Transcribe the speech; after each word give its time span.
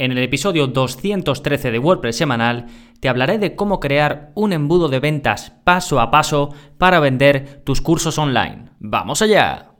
En 0.00 0.12
el 0.12 0.18
episodio 0.18 0.68
213 0.68 1.72
de 1.72 1.78
WordPress 1.80 2.16
semanal 2.16 2.66
te 3.00 3.08
hablaré 3.08 3.38
de 3.38 3.56
cómo 3.56 3.80
crear 3.80 4.30
un 4.36 4.52
embudo 4.52 4.88
de 4.88 5.00
ventas 5.00 5.54
paso 5.64 5.98
a 5.98 6.12
paso 6.12 6.54
para 6.78 7.00
vender 7.00 7.62
tus 7.64 7.80
cursos 7.80 8.16
online. 8.16 8.70
¡Vamos 8.78 9.22
allá! 9.22 9.72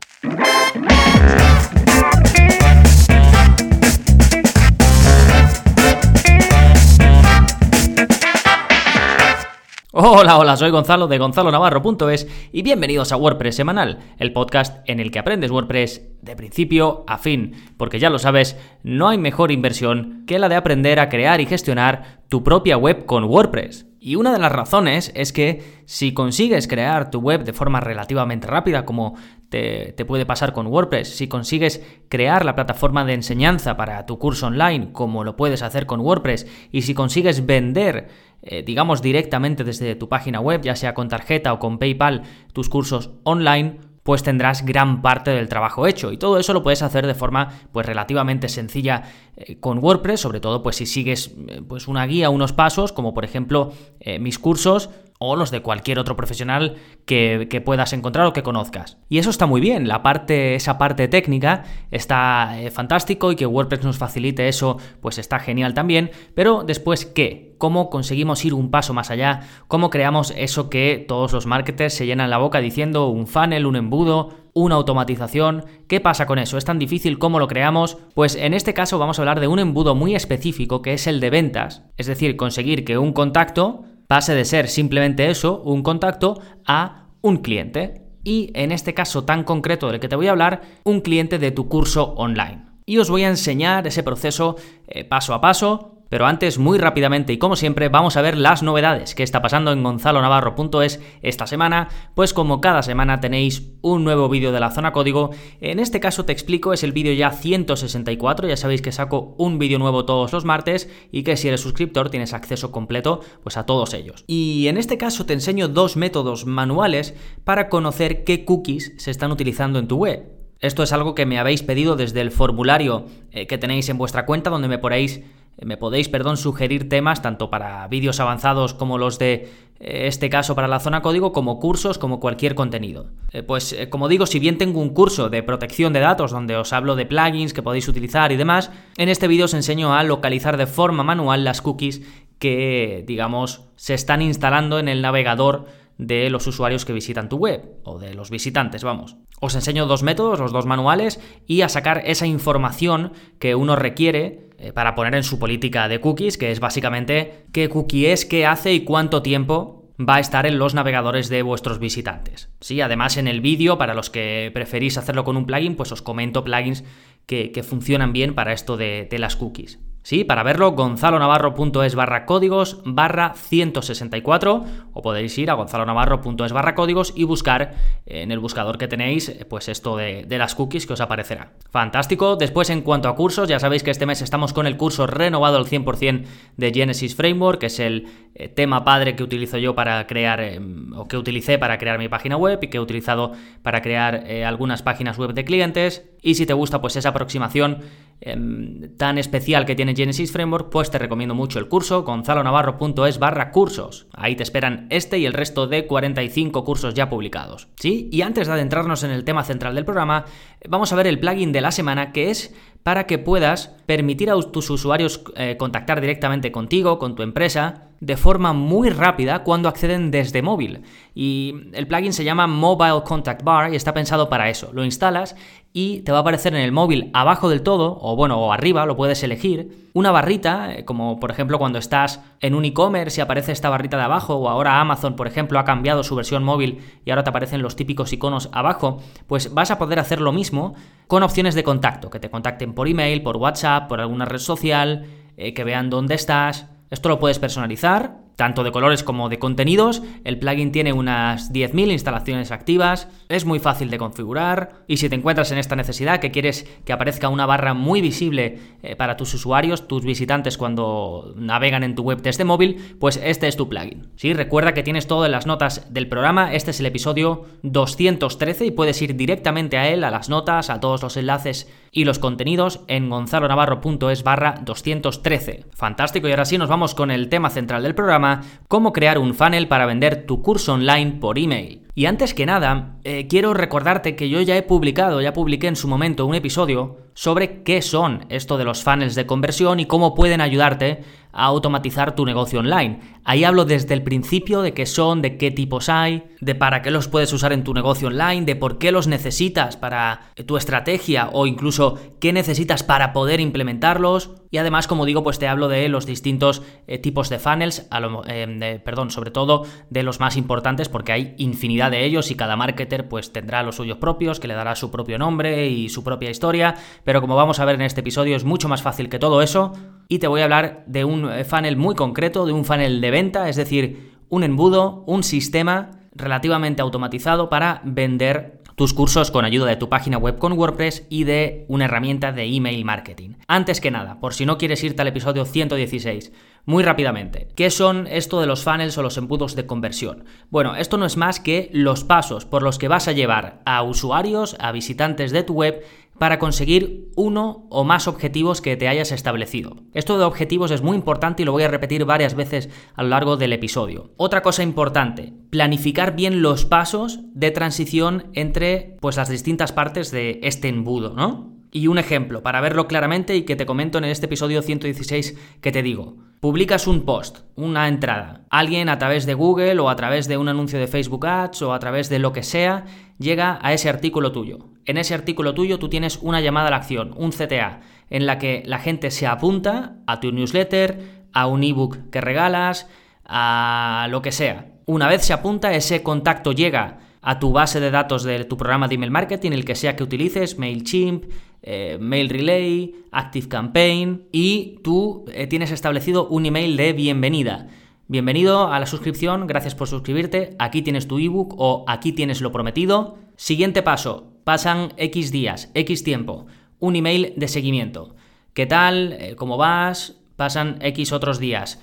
Hola, 10.00 10.38
hola, 10.38 10.56
soy 10.56 10.70
Gonzalo 10.70 11.08
de 11.08 11.18
gonzalonavarro.es 11.18 12.28
y 12.52 12.62
bienvenidos 12.62 13.10
a 13.10 13.16
WordPress 13.16 13.56
Semanal, 13.56 13.98
el 14.18 14.32
podcast 14.32 14.88
en 14.88 15.00
el 15.00 15.10
que 15.10 15.18
aprendes 15.18 15.50
WordPress 15.50 16.02
de 16.22 16.36
principio 16.36 17.02
a 17.08 17.18
fin, 17.18 17.56
porque 17.76 17.98
ya 17.98 18.08
lo 18.08 18.20
sabes, 18.20 18.56
no 18.84 19.08
hay 19.08 19.18
mejor 19.18 19.50
inversión 19.50 20.22
que 20.24 20.38
la 20.38 20.48
de 20.48 20.54
aprender 20.54 21.00
a 21.00 21.08
crear 21.08 21.40
y 21.40 21.46
gestionar 21.46 22.20
tu 22.28 22.44
propia 22.44 22.76
web 22.76 23.06
con 23.06 23.24
WordPress. 23.24 23.88
Y 24.00 24.14
una 24.14 24.32
de 24.32 24.38
las 24.38 24.52
razones 24.52 25.10
es 25.16 25.32
que 25.32 25.82
si 25.84 26.14
consigues 26.14 26.68
crear 26.68 27.10
tu 27.10 27.18
web 27.18 27.42
de 27.42 27.52
forma 27.52 27.80
relativamente 27.80 28.46
rápida, 28.46 28.84
como 28.84 29.16
te, 29.48 29.92
puede 30.06 30.24
pasar 30.24 30.52
con 30.52 30.68
WordPress, 30.68 31.08
si 31.08 31.26
consigues 31.26 31.82
crear 32.08 32.44
la 32.44 32.54
plataforma 32.54 33.04
de 33.04 33.14
enseñanza 33.14 33.76
para 33.76 34.06
tu 34.06 34.18
curso 34.18 34.46
online, 34.46 34.92
como 34.92 35.24
lo 35.24 35.34
puedes 35.34 35.62
hacer 35.62 35.86
con 35.86 36.00
WordPress, 36.00 36.46
y 36.70 36.82
si 36.82 36.94
consigues 36.94 37.44
vender 37.44 38.08
eh, 38.42 38.62
digamos 38.62 39.02
directamente 39.02 39.64
desde 39.64 39.94
tu 39.94 40.08
página 40.08 40.40
web, 40.40 40.62
ya 40.62 40.76
sea 40.76 40.94
con 40.94 41.08
tarjeta 41.08 41.52
o 41.52 41.58
con 41.58 41.78
PayPal, 41.78 42.22
tus 42.52 42.68
cursos 42.68 43.10
online, 43.24 43.78
pues 44.02 44.22
tendrás 44.22 44.64
gran 44.64 45.02
parte 45.02 45.32
del 45.32 45.48
trabajo 45.48 45.86
hecho. 45.86 46.12
Y 46.12 46.16
todo 46.16 46.38
eso 46.38 46.54
lo 46.54 46.62
puedes 46.62 46.82
hacer 46.82 47.06
de 47.06 47.14
forma 47.14 47.48
pues 47.72 47.84
relativamente 47.84 48.48
sencilla 48.48 49.02
eh, 49.36 49.58
con 49.60 49.78
WordPress, 49.78 50.20
sobre 50.20 50.40
todo 50.40 50.62
pues 50.62 50.76
si 50.76 50.86
sigues 50.86 51.34
eh, 51.48 51.62
pues 51.66 51.88
una 51.88 52.06
guía, 52.06 52.30
unos 52.30 52.52
pasos, 52.52 52.92
como 52.92 53.12
por 53.12 53.24
ejemplo 53.24 53.72
mis 54.20 54.38
cursos 54.38 54.90
o 55.18 55.36
los 55.36 55.50
de 55.50 55.60
cualquier 55.60 55.98
otro 55.98 56.16
profesional 56.16 56.76
que, 57.04 57.62
puedas 57.64 57.92
encontrar 57.92 58.26
o 58.26 58.32
que 58.32 58.42
conozcas. 58.42 58.98
Y 59.08 59.18
eso 59.18 59.30
está 59.30 59.46
muy 59.46 59.60
bien, 59.60 59.88
la 59.88 60.02
parte, 60.02 60.54
esa 60.54 60.78
parte 60.78 61.08
técnica 61.08 61.64
está 61.90 62.56
fantástico 62.72 63.32
y 63.32 63.36
que 63.36 63.46
WordPress 63.46 63.84
nos 63.84 63.98
facilite 63.98 64.48
eso, 64.48 64.78
pues 65.00 65.18
está 65.18 65.38
genial 65.40 65.74
también, 65.74 66.10
pero 66.34 66.62
después, 66.64 67.04
¿qué? 67.04 67.48
cómo 67.58 67.90
conseguimos 67.90 68.44
ir 68.44 68.54
un 68.54 68.70
paso 68.70 68.94
más 68.94 69.10
allá, 69.10 69.40
cómo 69.66 69.90
creamos 69.90 70.32
eso 70.36 70.70
que 70.70 71.04
todos 71.06 71.32
los 71.32 71.46
marketers 71.46 71.92
se 71.92 72.06
llenan 72.06 72.30
la 72.30 72.38
boca 72.38 72.60
diciendo 72.60 73.08
un 73.08 73.26
funnel, 73.26 73.66
un 73.66 73.76
embudo, 73.76 74.30
una 74.54 74.76
automatización. 74.76 75.64
¿Qué 75.88 76.00
pasa 76.00 76.26
con 76.26 76.38
eso? 76.38 76.56
¿Es 76.56 76.64
tan 76.64 76.78
difícil 76.78 77.18
cómo 77.18 77.38
lo 77.38 77.48
creamos? 77.48 77.98
Pues 78.14 78.34
en 78.36 78.54
este 78.54 78.74
caso 78.74 78.98
vamos 78.98 79.18
a 79.18 79.22
hablar 79.22 79.40
de 79.40 79.48
un 79.48 79.58
embudo 79.58 79.94
muy 79.94 80.14
específico 80.14 80.80
que 80.80 80.94
es 80.94 81.06
el 81.06 81.20
de 81.20 81.30
ventas, 81.30 81.84
es 81.96 82.06
decir, 82.06 82.36
conseguir 82.36 82.84
que 82.84 82.98
un 82.98 83.12
contacto 83.12 83.84
pase 84.08 84.34
de 84.34 84.44
ser 84.44 84.68
simplemente 84.68 85.30
eso, 85.30 85.62
un 85.62 85.84
contacto, 85.84 86.40
a 86.66 87.10
un 87.20 87.36
cliente. 87.36 88.02
Y 88.24 88.50
en 88.54 88.72
este 88.72 88.94
caso 88.94 89.24
tan 89.24 89.44
concreto 89.44 89.88
del 89.88 90.00
que 90.00 90.08
te 90.08 90.16
voy 90.16 90.26
a 90.26 90.32
hablar, 90.32 90.62
un 90.82 91.02
cliente 91.02 91.38
de 91.38 91.52
tu 91.52 91.68
curso 91.68 92.14
online. 92.14 92.64
Y 92.84 92.98
os 92.98 93.10
voy 93.10 93.22
a 93.22 93.28
enseñar 93.28 93.86
ese 93.86 94.02
proceso 94.02 94.56
eh, 94.88 95.04
paso 95.04 95.34
a 95.34 95.40
paso, 95.40 95.97
pero 96.08 96.26
antes, 96.26 96.58
muy 96.58 96.78
rápidamente 96.78 97.32
y 97.32 97.38
como 97.38 97.56
siempre, 97.56 97.88
vamos 97.88 98.16
a 98.16 98.22
ver 98.22 98.36
las 98.36 98.62
novedades 98.62 99.14
que 99.14 99.22
está 99.22 99.42
pasando 99.42 99.72
en 99.72 99.82
gonzalonavarro.es 99.82 101.00
esta 101.22 101.46
semana, 101.46 101.88
pues 102.14 102.32
como 102.32 102.60
cada 102.60 102.82
semana 102.82 103.20
tenéis 103.20 103.72
un 103.82 104.04
nuevo 104.04 104.28
vídeo 104.28 104.52
de 104.52 104.60
la 104.60 104.70
zona 104.70 104.92
código. 104.92 105.30
En 105.60 105.78
este 105.78 106.00
caso 106.00 106.24
te 106.24 106.32
explico, 106.32 106.72
es 106.72 106.82
el 106.82 106.92
vídeo 106.92 107.12
ya 107.12 107.30
164, 107.30 108.48
ya 108.48 108.56
sabéis 108.56 108.82
que 108.82 108.92
saco 108.92 109.34
un 109.38 109.58
vídeo 109.58 109.78
nuevo 109.78 110.04
todos 110.04 110.32
los 110.32 110.44
martes 110.44 110.90
y 111.12 111.22
que 111.22 111.36
si 111.36 111.48
eres 111.48 111.60
suscriptor 111.60 112.10
tienes 112.10 112.34
acceso 112.34 112.72
completo 112.72 113.20
pues 113.42 113.56
a 113.56 113.66
todos 113.66 113.94
ellos. 113.94 114.24
Y 114.26 114.68
en 114.68 114.76
este 114.76 114.98
caso 114.98 115.26
te 115.26 115.34
enseño 115.34 115.68
dos 115.68 115.96
métodos 115.96 116.46
manuales 116.46 117.14
para 117.44 117.68
conocer 117.68 118.24
qué 118.24 118.44
cookies 118.44 118.94
se 118.98 119.10
están 119.10 119.32
utilizando 119.32 119.78
en 119.78 119.88
tu 119.88 119.96
web. 119.96 120.38
Esto 120.60 120.82
es 120.82 120.92
algo 120.92 121.14
que 121.14 121.26
me 121.26 121.38
habéis 121.38 121.62
pedido 121.62 121.94
desde 121.94 122.20
el 122.20 122.32
formulario 122.32 123.06
eh, 123.30 123.46
que 123.46 123.58
tenéis 123.58 123.88
en 123.88 123.98
vuestra 123.98 124.26
cuenta 124.26 124.50
donde 124.50 124.66
me 124.66 124.78
ponéis 124.78 125.22
me 125.64 125.76
podéis, 125.76 126.08
perdón, 126.08 126.36
sugerir 126.36 126.88
temas 126.88 127.22
tanto 127.22 127.50
para 127.50 127.86
vídeos 127.88 128.20
avanzados 128.20 128.74
como 128.74 128.98
los 128.98 129.18
de 129.18 129.50
eh, 129.80 130.06
este 130.06 130.30
caso 130.30 130.54
para 130.54 130.68
la 130.68 130.80
zona 130.80 131.02
código, 131.02 131.32
como 131.32 131.58
cursos, 131.58 131.98
como 131.98 132.20
cualquier 132.20 132.54
contenido. 132.54 133.10
Eh, 133.32 133.42
pues 133.42 133.72
eh, 133.72 133.88
como 133.88 134.08
digo, 134.08 134.26
si 134.26 134.38
bien 134.38 134.58
tengo 134.58 134.80
un 134.80 134.90
curso 134.90 135.28
de 135.30 135.42
protección 135.42 135.92
de 135.92 136.00
datos 136.00 136.30
donde 136.30 136.56
os 136.56 136.72
hablo 136.72 136.96
de 136.96 137.06
plugins 137.06 137.52
que 137.52 137.62
podéis 137.62 137.88
utilizar 137.88 138.32
y 138.32 138.36
demás, 138.36 138.70
en 138.96 139.08
este 139.08 139.28
vídeo 139.28 139.46
os 139.46 139.54
enseño 139.54 139.94
a 139.94 140.02
localizar 140.04 140.56
de 140.56 140.66
forma 140.66 141.02
manual 141.02 141.44
las 141.44 141.62
cookies 141.62 142.02
que, 142.38 143.04
digamos, 143.06 143.64
se 143.76 143.94
están 143.94 144.22
instalando 144.22 144.78
en 144.78 144.88
el 144.88 145.02
navegador 145.02 145.66
de 145.98 146.30
los 146.30 146.46
usuarios 146.46 146.84
que 146.84 146.92
visitan 146.92 147.28
tu 147.28 147.36
web, 147.38 147.80
o 147.82 147.98
de 147.98 148.14
los 148.14 148.30
visitantes, 148.30 148.84
vamos. 148.84 149.16
Os 149.40 149.56
enseño 149.56 149.86
dos 149.86 150.04
métodos, 150.04 150.38
los 150.38 150.52
dos 150.52 150.64
manuales, 150.64 151.20
y 151.48 151.62
a 151.62 151.68
sacar 151.68 152.02
esa 152.04 152.26
información 152.26 153.12
que 153.40 153.56
uno 153.56 153.74
requiere 153.74 154.47
eh, 154.58 154.72
para 154.72 154.94
poner 154.94 155.14
en 155.14 155.22
su 155.22 155.38
política 155.38 155.88
de 155.88 156.00
cookies, 156.00 156.36
que 156.36 156.50
es 156.50 156.60
básicamente 156.60 157.46
qué 157.52 157.68
cookie 157.68 158.06
es, 158.06 158.26
qué 158.26 158.44
hace 158.44 158.72
y 158.74 158.80
cuánto 158.80 159.22
tiempo 159.22 159.94
va 159.98 160.16
a 160.16 160.20
estar 160.20 160.46
en 160.46 160.58
los 160.58 160.74
navegadores 160.74 161.28
de 161.28 161.42
vuestros 161.42 161.78
visitantes. 161.78 162.50
Sí, 162.60 162.80
además 162.80 163.16
en 163.16 163.28
el 163.28 163.40
vídeo, 163.40 163.78
para 163.78 163.94
los 163.94 164.10
que 164.10 164.50
preferís 164.52 164.98
hacerlo 164.98 165.24
con 165.24 165.36
un 165.36 165.46
plugin, 165.46 165.76
pues 165.76 165.92
os 165.92 166.02
comento 166.02 166.44
plugins 166.44 166.84
que, 167.26 167.62
funcionan 167.62 168.12
bien 168.12 168.34
para 168.34 168.52
esto 168.52 168.76
de 168.76 169.08
las 169.18 169.36
cookies. 169.36 169.80
Sí, 170.08 170.24
para 170.24 170.42
verlo, 170.42 170.72
gonzalonavarro.es 170.72 171.94
barra 171.94 172.24
códigos 172.24 172.80
barra 172.86 173.34
164 173.34 174.64
o 174.94 175.02
podéis 175.02 175.36
ir 175.36 175.50
a 175.50 175.52
gonzalonavarro.es 175.52 176.50
barra 176.54 176.74
códigos 176.74 177.12
y 177.14 177.24
buscar 177.24 177.74
en 178.06 178.32
el 178.32 178.38
buscador 178.38 178.78
que 178.78 178.88
tenéis 178.88 179.30
pues 179.50 179.68
esto 179.68 179.98
de, 179.98 180.24
las 180.30 180.54
cookies 180.54 180.86
que 180.86 180.94
os 180.94 181.02
aparecerá. 181.02 181.52
Fantástico. 181.68 182.36
Después 182.36 182.70
en 182.70 182.80
cuanto 182.80 183.10
a 183.10 183.16
cursos, 183.16 183.50
ya 183.50 183.60
sabéis 183.60 183.82
que 183.82 183.90
este 183.90 184.06
mes 184.06 184.22
estamos 184.22 184.54
con 184.54 184.66
el 184.66 184.78
curso 184.78 185.06
renovado 185.06 185.58
al 185.58 185.66
100% 185.66 186.24
de 186.56 186.72
Genesis 186.72 187.14
Framework, 187.14 187.60
que 187.60 187.66
es 187.66 187.78
el 187.78 188.06
tema 188.46 188.84
padre 188.84 189.16
que 189.16 189.24
utilizo 189.24 189.58
yo 189.58 189.74
para 189.74 190.06
crear 190.06 190.40
em, 190.40 190.92
o 190.94 191.08
que 191.08 191.16
utilicé 191.16 191.58
para 191.58 191.78
crear 191.78 191.98
mi 191.98 192.08
página 192.08 192.36
web 192.36 192.60
y 192.62 192.68
que 192.68 192.76
he 192.76 192.80
utilizado 192.80 193.32
para 193.62 193.82
crear 193.82 194.24
eh, 194.26 194.44
algunas 194.44 194.82
páginas 194.82 195.18
web 195.18 195.32
de 195.32 195.44
clientes. 195.44 196.04
Y 196.22 196.34
si 196.34 196.46
te 196.46 196.52
gusta 196.52 196.80
pues 196.80 196.94
esa 196.96 197.08
aproximación 197.08 197.78
em, 198.20 198.96
tan 198.96 199.18
especial 199.18 199.66
que 199.66 199.74
tiene 199.74 199.96
Genesis 199.96 200.30
Framework, 200.30 200.70
pues 200.70 200.90
te 200.90 200.98
recomiendo 200.98 201.34
mucho 201.34 201.58
el 201.58 201.68
curso 201.68 202.04
gonzalonavarro.es 202.04 203.18
barra 203.18 203.50
cursos. 203.50 204.06
Ahí 204.12 204.36
te 204.36 204.44
esperan 204.44 204.86
este 204.90 205.18
y 205.18 205.26
el 205.26 205.32
resto 205.32 205.66
de 205.66 205.86
45 205.86 206.64
cursos 206.64 206.94
ya 206.94 207.08
publicados. 207.08 207.68
¿Sí? 207.76 208.08
Y 208.12 208.22
antes 208.22 208.46
de 208.46 208.52
adentrarnos 208.52 209.02
en 209.02 209.10
el 209.10 209.24
tema 209.24 209.42
central 209.42 209.74
del 209.74 209.84
programa, 209.84 210.26
vamos 210.68 210.92
a 210.92 210.96
ver 210.96 211.06
el 211.06 211.18
plugin 211.18 211.52
de 211.52 211.60
la 211.60 211.72
semana 211.72 212.12
que 212.12 212.30
es 212.30 212.54
para 212.88 213.06
que 213.06 213.18
puedas 213.18 213.66
permitir 213.84 214.30
a 214.30 214.40
tus 214.40 214.70
usuarios 214.70 215.20
eh, 215.36 215.58
contactar 215.58 216.00
directamente 216.00 216.50
contigo, 216.50 216.98
con 216.98 217.14
tu 217.14 217.22
empresa, 217.22 217.90
de 218.00 218.16
forma 218.16 218.54
muy 218.54 218.88
rápida 218.88 219.44
cuando 219.44 219.68
acceden 219.68 220.10
desde 220.10 220.40
móvil. 220.40 220.84
Y 221.14 221.54
el 221.74 221.86
plugin 221.86 222.14
se 222.14 222.24
llama 222.24 222.46
Mobile 222.46 223.02
Contact 223.04 223.42
Bar 223.42 223.74
y 223.74 223.76
está 223.76 223.92
pensado 223.92 224.30
para 224.30 224.48
eso. 224.48 224.70
Lo 224.72 224.86
instalas 224.86 225.36
y 225.80 226.00
te 226.00 226.10
va 226.10 226.18
a 226.18 226.20
aparecer 226.22 226.56
en 226.56 226.60
el 226.60 226.72
móvil 226.72 227.08
abajo 227.12 227.48
del 227.48 227.62
todo, 227.62 227.98
o 228.00 228.16
bueno, 228.16 228.36
o 228.40 228.52
arriba, 228.52 228.84
lo 228.84 228.96
puedes 228.96 229.22
elegir, 229.22 229.88
una 229.92 230.10
barrita, 230.10 230.74
eh, 230.74 230.84
como 230.84 231.20
por 231.20 231.30
ejemplo 231.30 231.56
cuando 231.56 231.78
estás 231.78 232.20
en 232.40 232.56
un 232.56 232.64
e-commerce 232.64 233.20
y 233.20 233.22
aparece 233.22 233.52
esta 233.52 233.70
barrita 233.70 233.96
de 233.96 234.02
abajo, 234.02 234.34
o 234.34 234.48
ahora 234.48 234.80
Amazon, 234.80 235.14
por 235.14 235.28
ejemplo, 235.28 235.56
ha 235.56 235.64
cambiado 235.64 236.02
su 236.02 236.16
versión 236.16 236.42
móvil 236.42 236.80
y 237.04 237.10
ahora 237.10 237.22
te 237.22 237.30
aparecen 237.30 237.62
los 237.62 237.76
típicos 237.76 238.12
iconos 238.12 238.48
abajo, 238.50 239.00
pues 239.28 239.54
vas 239.54 239.70
a 239.70 239.78
poder 239.78 240.00
hacer 240.00 240.20
lo 240.20 240.32
mismo 240.32 240.74
con 241.06 241.22
opciones 241.22 241.54
de 241.54 241.62
contacto, 241.62 242.10
que 242.10 242.18
te 242.18 242.28
contacten 242.28 242.74
por 242.74 242.88
email, 242.88 243.22
por 243.22 243.36
WhatsApp, 243.36 243.86
por 243.86 244.00
alguna 244.00 244.24
red 244.24 244.40
social, 244.40 245.06
eh, 245.36 245.54
que 245.54 245.62
vean 245.62 245.90
dónde 245.90 246.16
estás. 246.16 246.66
Esto 246.90 247.08
lo 247.08 247.20
puedes 247.20 247.38
personalizar 247.38 248.27
tanto 248.38 248.62
de 248.62 248.70
colores 248.70 249.02
como 249.02 249.28
de 249.28 249.40
contenidos. 249.40 250.00
El 250.22 250.38
plugin 250.38 250.70
tiene 250.70 250.92
unas 250.92 251.52
10.000 251.52 251.90
instalaciones 251.90 252.52
activas, 252.52 253.08
es 253.28 253.44
muy 253.44 253.58
fácil 253.58 253.90
de 253.90 253.98
configurar 253.98 254.84
y 254.86 254.98
si 254.98 255.08
te 255.08 255.16
encuentras 255.16 255.50
en 255.50 255.58
esta 255.58 255.74
necesidad 255.74 256.20
que 256.20 256.30
quieres 256.30 256.64
que 256.84 256.92
aparezca 256.92 257.30
una 257.30 257.46
barra 257.46 257.74
muy 257.74 258.00
visible 258.00 258.60
eh, 258.84 258.94
para 258.94 259.16
tus 259.16 259.34
usuarios, 259.34 259.88
tus 259.88 260.04
visitantes 260.04 260.56
cuando 260.56 261.34
navegan 261.36 261.82
en 261.82 261.96
tu 261.96 262.04
web 262.04 262.22
desde 262.22 262.44
móvil, 262.44 262.96
pues 263.00 263.20
este 263.24 263.48
es 263.48 263.56
tu 263.56 263.68
plugin. 263.68 264.12
¿sí? 264.14 264.32
Recuerda 264.32 264.72
que 264.72 264.84
tienes 264.84 265.08
todo 265.08 265.26
en 265.26 265.32
las 265.32 265.46
notas 265.46 265.92
del 265.92 266.06
programa, 266.06 266.54
este 266.54 266.70
es 266.70 266.78
el 266.78 266.86
episodio 266.86 267.44
213 267.64 268.66
y 268.66 268.70
puedes 268.70 269.02
ir 269.02 269.16
directamente 269.16 269.78
a 269.78 269.88
él, 269.88 270.04
a 270.04 270.12
las 270.12 270.28
notas, 270.28 270.70
a 270.70 270.78
todos 270.78 271.02
los 271.02 271.16
enlaces 271.16 271.68
y 271.90 272.04
los 272.04 272.20
contenidos 272.20 272.82
en 272.86 273.10
gonzalonavarro.es 273.10 274.22
barra 274.22 274.54
213. 274.62 275.64
Fantástico 275.74 276.28
y 276.28 276.30
ahora 276.30 276.44
sí 276.44 276.56
nos 276.56 276.68
vamos 276.68 276.94
con 276.94 277.10
el 277.10 277.28
tema 277.28 277.50
central 277.50 277.82
del 277.82 277.96
programa 277.96 278.27
cómo 278.68 278.92
crear 278.92 279.18
un 279.18 279.34
funnel 279.34 279.68
para 279.68 279.86
vender 279.86 280.26
tu 280.26 280.42
curso 280.42 280.74
online 280.74 281.18
por 281.20 281.38
email. 281.38 281.82
Y 281.94 282.06
antes 282.06 282.32
que 282.32 282.46
nada, 282.46 282.96
eh, 283.02 283.26
quiero 283.28 283.54
recordarte 283.54 284.14
que 284.14 284.28
yo 284.28 284.40
ya 284.40 284.56
he 284.56 284.62
publicado, 284.62 285.20
ya 285.20 285.32
publiqué 285.32 285.66
en 285.66 285.74
su 285.74 285.88
momento 285.88 286.26
un 286.26 286.36
episodio 286.36 286.96
sobre 287.18 287.64
qué 287.64 287.82
son 287.82 288.26
esto 288.28 288.58
de 288.58 288.64
los 288.64 288.84
funnels 288.84 289.16
de 289.16 289.26
conversión 289.26 289.80
y 289.80 289.86
cómo 289.86 290.14
pueden 290.14 290.40
ayudarte 290.40 291.02
a 291.32 291.46
automatizar 291.46 292.14
tu 292.14 292.24
negocio 292.24 292.60
online. 292.60 293.00
Ahí 293.24 293.44
hablo 293.44 293.64
desde 293.64 293.92
el 293.92 294.02
principio 294.02 294.62
de 294.62 294.72
qué 294.72 294.86
son, 294.86 295.20
de 295.20 295.36
qué 295.36 295.50
tipos 295.50 295.88
hay, 295.88 296.24
de 296.40 296.54
para 296.54 296.80
qué 296.80 296.90
los 296.90 297.08
puedes 297.08 297.32
usar 297.32 297.52
en 297.52 297.64
tu 297.64 297.74
negocio 297.74 298.08
online, 298.08 298.46
de 298.46 298.56
por 298.56 298.78
qué 298.78 298.90
los 298.90 299.06
necesitas 299.06 299.76
para 299.76 300.32
tu 300.46 300.56
estrategia 300.56 301.28
o 301.32 301.46
incluso 301.46 301.98
qué 302.20 302.32
necesitas 302.32 302.82
para 302.82 303.12
poder 303.12 303.40
implementarlos. 303.40 304.30
Y 304.50 304.56
además, 304.56 304.86
como 304.86 305.04
digo, 305.04 305.22
pues 305.22 305.38
te 305.38 305.46
hablo 305.46 305.68
de 305.68 305.90
los 305.90 306.06
distintos 306.06 306.62
eh, 306.86 306.98
tipos 306.98 307.28
de 307.28 307.38
funnels, 307.38 307.86
eh, 308.28 308.80
perdón, 308.82 309.10
sobre 309.10 309.30
todo 309.30 309.66
de 309.90 310.02
los 310.02 310.20
más 310.20 310.38
importantes 310.38 310.88
porque 310.88 311.12
hay 311.12 311.34
infinidad 311.36 311.90
de 311.90 312.04
ellos 312.06 312.30
y 312.30 312.34
cada 312.34 312.56
marketer 312.56 313.08
pues 313.08 313.30
tendrá 313.30 313.62
los 313.62 313.76
suyos 313.76 313.98
propios, 313.98 314.40
que 314.40 314.48
le 314.48 314.54
dará 314.54 314.74
su 314.74 314.90
propio 314.90 315.18
nombre 315.18 315.68
y 315.68 315.90
su 315.90 316.02
propia 316.02 316.30
historia, 316.30 316.76
pero 317.08 317.22
como 317.22 317.36
vamos 317.36 317.58
a 317.58 317.64
ver 317.64 317.76
en 317.76 317.80
este 317.80 318.02
episodio 318.02 318.36
es 318.36 318.44
mucho 318.44 318.68
más 318.68 318.82
fácil 318.82 319.08
que 319.08 319.18
todo 319.18 319.40
eso 319.40 319.72
y 320.08 320.18
te 320.18 320.26
voy 320.26 320.42
a 320.42 320.44
hablar 320.44 320.84
de 320.86 321.06
un 321.06 321.32
eh, 321.32 321.42
funnel 321.42 321.78
muy 321.78 321.94
concreto, 321.94 322.44
de 322.44 322.52
un 322.52 322.66
funnel 322.66 323.00
de 323.00 323.10
venta, 323.10 323.48
es 323.48 323.56
decir, 323.56 324.18
un 324.28 324.44
embudo, 324.44 325.04
un 325.06 325.22
sistema 325.22 325.92
relativamente 326.12 326.82
automatizado 326.82 327.48
para 327.48 327.80
vender 327.82 328.60
tus 328.76 328.92
cursos 328.92 329.30
con 329.30 329.46
ayuda 329.46 329.70
de 329.70 329.76
tu 329.76 329.88
página 329.88 330.18
web 330.18 330.38
con 330.38 330.52
WordPress 330.52 331.06
y 331.08 331.24
de 331.24 331.64
una 331.68 331.86
herramienta 331.86 332.30
de 332.30 332.44
email 332.44 332.84
marketing. 332.84 333.36
Antes 333.46 333.80
que 333.80 333.90
nada, 333.90 334.20
por 334.20 334.34
si 334.34 334.44
no 334.44 334.58
quieres 334.58 334.84
irte 334.84 335.00
al 335.00 335.08
episodio 335.08 335.46
116, 335.46 336.30
muy 336.68 336.82
rápidamente, 336.82 337.48
¿qué 337.56 337.70
son 337.70 338.06
esto 338.08 338.42
de 338.42 338.46
los 338.46 338.62
funnels 338.62 338.98
o 338.98 339.02
los 339.02 339.16
embudos 339.16 339.56
de 339.56 339.64
conversión? 339.64 340.24
Bueno, 340.50 340.76
esto 340.76 340.98
no 340.98 341.06
es 341.06 341.16
más 341.16 341.40
que 341.40 341.70
los 341.72 342.04
pasos 342.04 342.44
por 342.44 342.62
los 342.62 342.76
que 342.76 342.88
vas 342.88 343.08
a 343.08 343.12
llevar 343.12 343.62
a 343.64 343.82
usuarios, 343.82 344.54
a 344.60 344.70
visitantes 344.70 345.32
de 345.32 345.42
tu 345.42 345.54
web, 345.54 345.82
para 346.18 346.38
conseguir 346.38 347.08
uno 347.16 347.66
o 347.70 347.84
más 347.84 348.06
objetivos 348.06 348.60
que 348.60 348.76
te 348.76 348.86
hayas 348.86 349.12
establecido. 349.12 349.78
Esto 349.94 350.18
de 350.18 350.26
objetivos 350.26 350.70
es 350.70 350.82
muy 350.82 350.94
importante 350.94 351.40
y 351.40 351.46
lo 351.46 351.52
voy 351.52 351.62
a 351.62 351.68
repetir 351.68 352.04
varias 352.04 352.34
veces 352.34 352.68
a 352.94 353.02
lo 353.02 353.08
largo 353.08 353.38
del 353.38 353.54
episodio. 353.54 354.12
Otra 354.18 354.42
cosa 354.42 354.62
importante, 354.62 355.32
planificar 355.48 356.16
bien 356.16 356.42
los 356.42 356.66
pasos 356.66 357.20
de 357.32 357.50
transición 357.50 358.26
entre 358.34 358.98
pues 359.00 359.16
las 359.16 359.30
distintas 359.30 359.72
partes 359.72 360.10
de 360.10 360.38
este 360.42 360.68
embudo, 360.68 361.14
¿no? 361.14 361.56
Y 361.72 361.86
un 361.86 361.96
ejemplo, 361.96 362.42
para 362.42 362.60
verlo 362.60 362.86
claramente 362.88 363.36
y 363.36 363.46
que 363.46 363.56
te 363.56 363.64
comento 363.64 363.96
en 363.96 364.04
este 364.04 364.26
episodio 364.26 364.60
116 364.60 365.34
que 365.62 365.72
te 365.72 365.82
digo. 365.82 366.27
Publicas 366.40 366.86
un 366.86 367.04
post, 367.04 367.38
una 367.56 367.88
entrada. 367.88 368.42
Alguien 368.48 368.88
a 368.88 368.98
través 368.98 369.26
de 369.26 369.34
Google 369.34 369.80
o 369.80 369.88
a 369.90 369.96
través 369.96 370.28
de 370.28 370.36
un 370.36 370.48
anuncio 370.48 370.78
de 370.78 370.86
Facebook 370.86 371.26
Ads 371.26 371.62
o 371.62 371.72
a 371.74 371.80
través 371.80 372.08
de 372.08 372.20
lo 372.20 372.32
que 372.32 372.44
sea 372.44 372.84
llega 373.18 373.58
a 373.60 373.72
ese 373.72 373.88
artículo 373.88 374.30
tuyo. 374.30 374.58
En 374.84 374.98
ese 374.98 375.14
artículo 375.14 375.52
tuyo 375.52 375.80
tú 375.80 375.88
tienes 375.88 376.20
una 376.22 376.40
llamada 376.40 376.68
a 376.68 376.70
la 376.70 376.76
acción, 376.76 377.12
un 377.16 377.32
CTA, 377.32 377.80
en 378.08 378.26
la 378.26 378.38
que 378.38 378.62
la 378.66 378.78
gente 378.78 379.10
se 379.10 379.26
apunta 379.26 379.96
a 380.06 380.20
tu 380.20 380.30
newsletter, 380.30 381.26
a 381.32 381.48
un 381.48 381.64
ebook 381.64 382.08
que 382.12 382.20
regalas, 382.20 382.88
a 383.24 384.06
lo 384.08 384.22
que 384.22 384.30
sea. 384.30 384.66
Una 384.86 385.08
vez 385.08 385.22
se 385.22 385.32
apunta, 385.32 385.74
ese 385.74 386.04
contacto 386.04 386.52
llega 386.52 386.98
a 387.28 387.38
tu 387.38 387.52
base 387.52 387.78
de 387.78 387.90
datos 387.90 388.22
de 388.22 388.42
tu 388.46 388.56
programa 388.56 388.88
de 388.88 388.94
email 388.94 389.10
marketing, 389.10 389.52
el 389.52 389.66
que 389.66 389.74
sea 389.74 389.94
que 389.96 390.02
utilices, 390.02 390.58
MailChimp, 390.58 391.24
eh, 391.60 391.98
Mail 392.00 392.30
Relay, 392.30 392.94
Active 393.12 393.48
Campaign, 393.48 394.28
y 394.32 394.78
tú 394.82 395.26
eh, 395.34 395.46
tienes 395.46 395.70
establecido 395.70 396.26
un 396.28 396.46
email 396.46 396.78
de 396.78 396.94
bienvenida. 396.94 397.68
Bienvenido 398.06 398.72
a 398.72 398.80
la 398.80 398.86
suscripción, 398.86 399.46
gracias 399.46 399.74
por 399.74 399.88
suscribirte, 399.88 400.56
aquí 400.58 400.80
tienes 400.80 401.06
tu 401.06 401.18
ebook 401.18 401.54
o 401.58 401.84
aquí 401.86 402.12
tienes 402.12 402.40
lo 402.40 402.50
prometido. 402.50 403.18
Siguiente 403.36 403.82
paso, 403.82 404.32
pasan 404.44 404.94
X 404.96 405.30
días, 405.30 405.70
X 405.74 406.02
tiempo, 406.04 406.46
un 406.78 406.96
email 406.96 407.34
de 407.36 407.48
seguimiento. 407.48 408.16
¿Qué 408.54 408.64
tal? 408.64 409.12
Eh, 409.12 409.34
¿Cómo 409.36 409.58
vas? 409.58 410.16
Pasan 410.36 410.78
X 410.80 411.12
otros 411.12 411.38
días. 411.38 411.78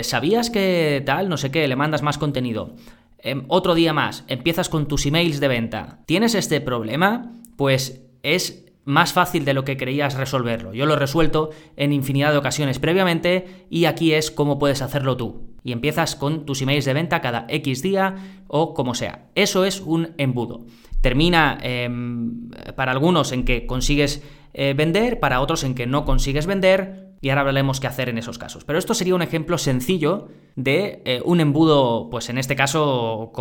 ¿Sabías 0.00 0.48
que 0.48 1.02
tal? 1.04 1.28
No 1.28 1.36
sé 1.36 1.50
qué, 1.50 1.68
le 1.68 1.76
mandas 1.76 2.00
más 2.00 2.16
contenido. 2.16 2.76
Em, 3.22 3.44
otro 3.48 3.74
día 3.74 3.92
más, 3.92 4.24
empiezas 4.28 4.68
con 4.68 4.88
tus 4.88 5.06
emails 5.06 5.40
de 5.40 5.48
venta. 5.48 6.00
¿Tienes 6.06 6.34
este 6.34 6.60
problema? 6.60 7.32
Pues 7.56 8.02
es 8.22 8.66
más 8.84 9.12
fácil 9.12 9.44
de 9.44 9.54
lo 9.54 9.64
que 9.64 9.76
creías 9.76 10.14
resolverlo. 10.14 10.72
Yo 10.72 10.86
lo 10.86 10.94
he 10.94 10.98
resuelto 10.98 11.50
en 11.76 11.92
infinidad 11.92 12.32
de 12.32 12.38
ocasiones 12.38 12.78
previamente 12.78 13.66
y 13.70 13.84
aquí 13.84 14.14
es 14.14 14.30
cómo 14.30 14.58
puedes 14.58 14.82
hacerlo 14.82 15.16
tú. 15.16 15.50
Y 15.62 15.72
empiezas 15.72 16.16
con 16.16 16.46
tus 16.46 16.62
emails 16.62 16.86
de 16.86 16.94
venta 16.94 17.20
cada 17.20 17.46
X 17.48 17.82
día 17.82 18.42
o 18.48 18.72
como 18.72 18.94
sea. 18.94 19.28
Eso 19.34 19.64
es 19.64 19.80
un 19.80 20.14
embudo. 20.16 20.64
Termina 21.02 21.58
em, 21.62 22.50
para 22.74 22.92
algunos 22.92 23.32
en 23.32 23.44
que 23.44 23.66
consigues 23.66 24.22
eh, 24.54 24.74
vender, 24.76 25.20
para 25.20 25.40
otros 25.40 25.62
en 25.64 25.74
que 25.74 25.86
no 25.86 26.04
consigues 26.04 26.46
vender, 26.46 27.09
y 27.20 27.28
ahora 27.28 27.42
hablaremos 27.42 27.80
qué 27.80 27.86
hacer 27.86 28.08
en 28.08 28.18
esos 28.18 28.38
casos. 28.38 28.64
Pero 28.64 28.78
esto 28.78 28.94
sería 28.94 29.14
un 29.14 29.22
ejemplo 29.22 29.58
sencillo 29.58 30.28
de 30.56 31.02
eh, 31.04 31.22
un 31.24 31.40
embudo, 31.40 32.08
pues 32.10 32.30
en 32.30 32.38
este 32.38 32.56
caso 32.56 33.32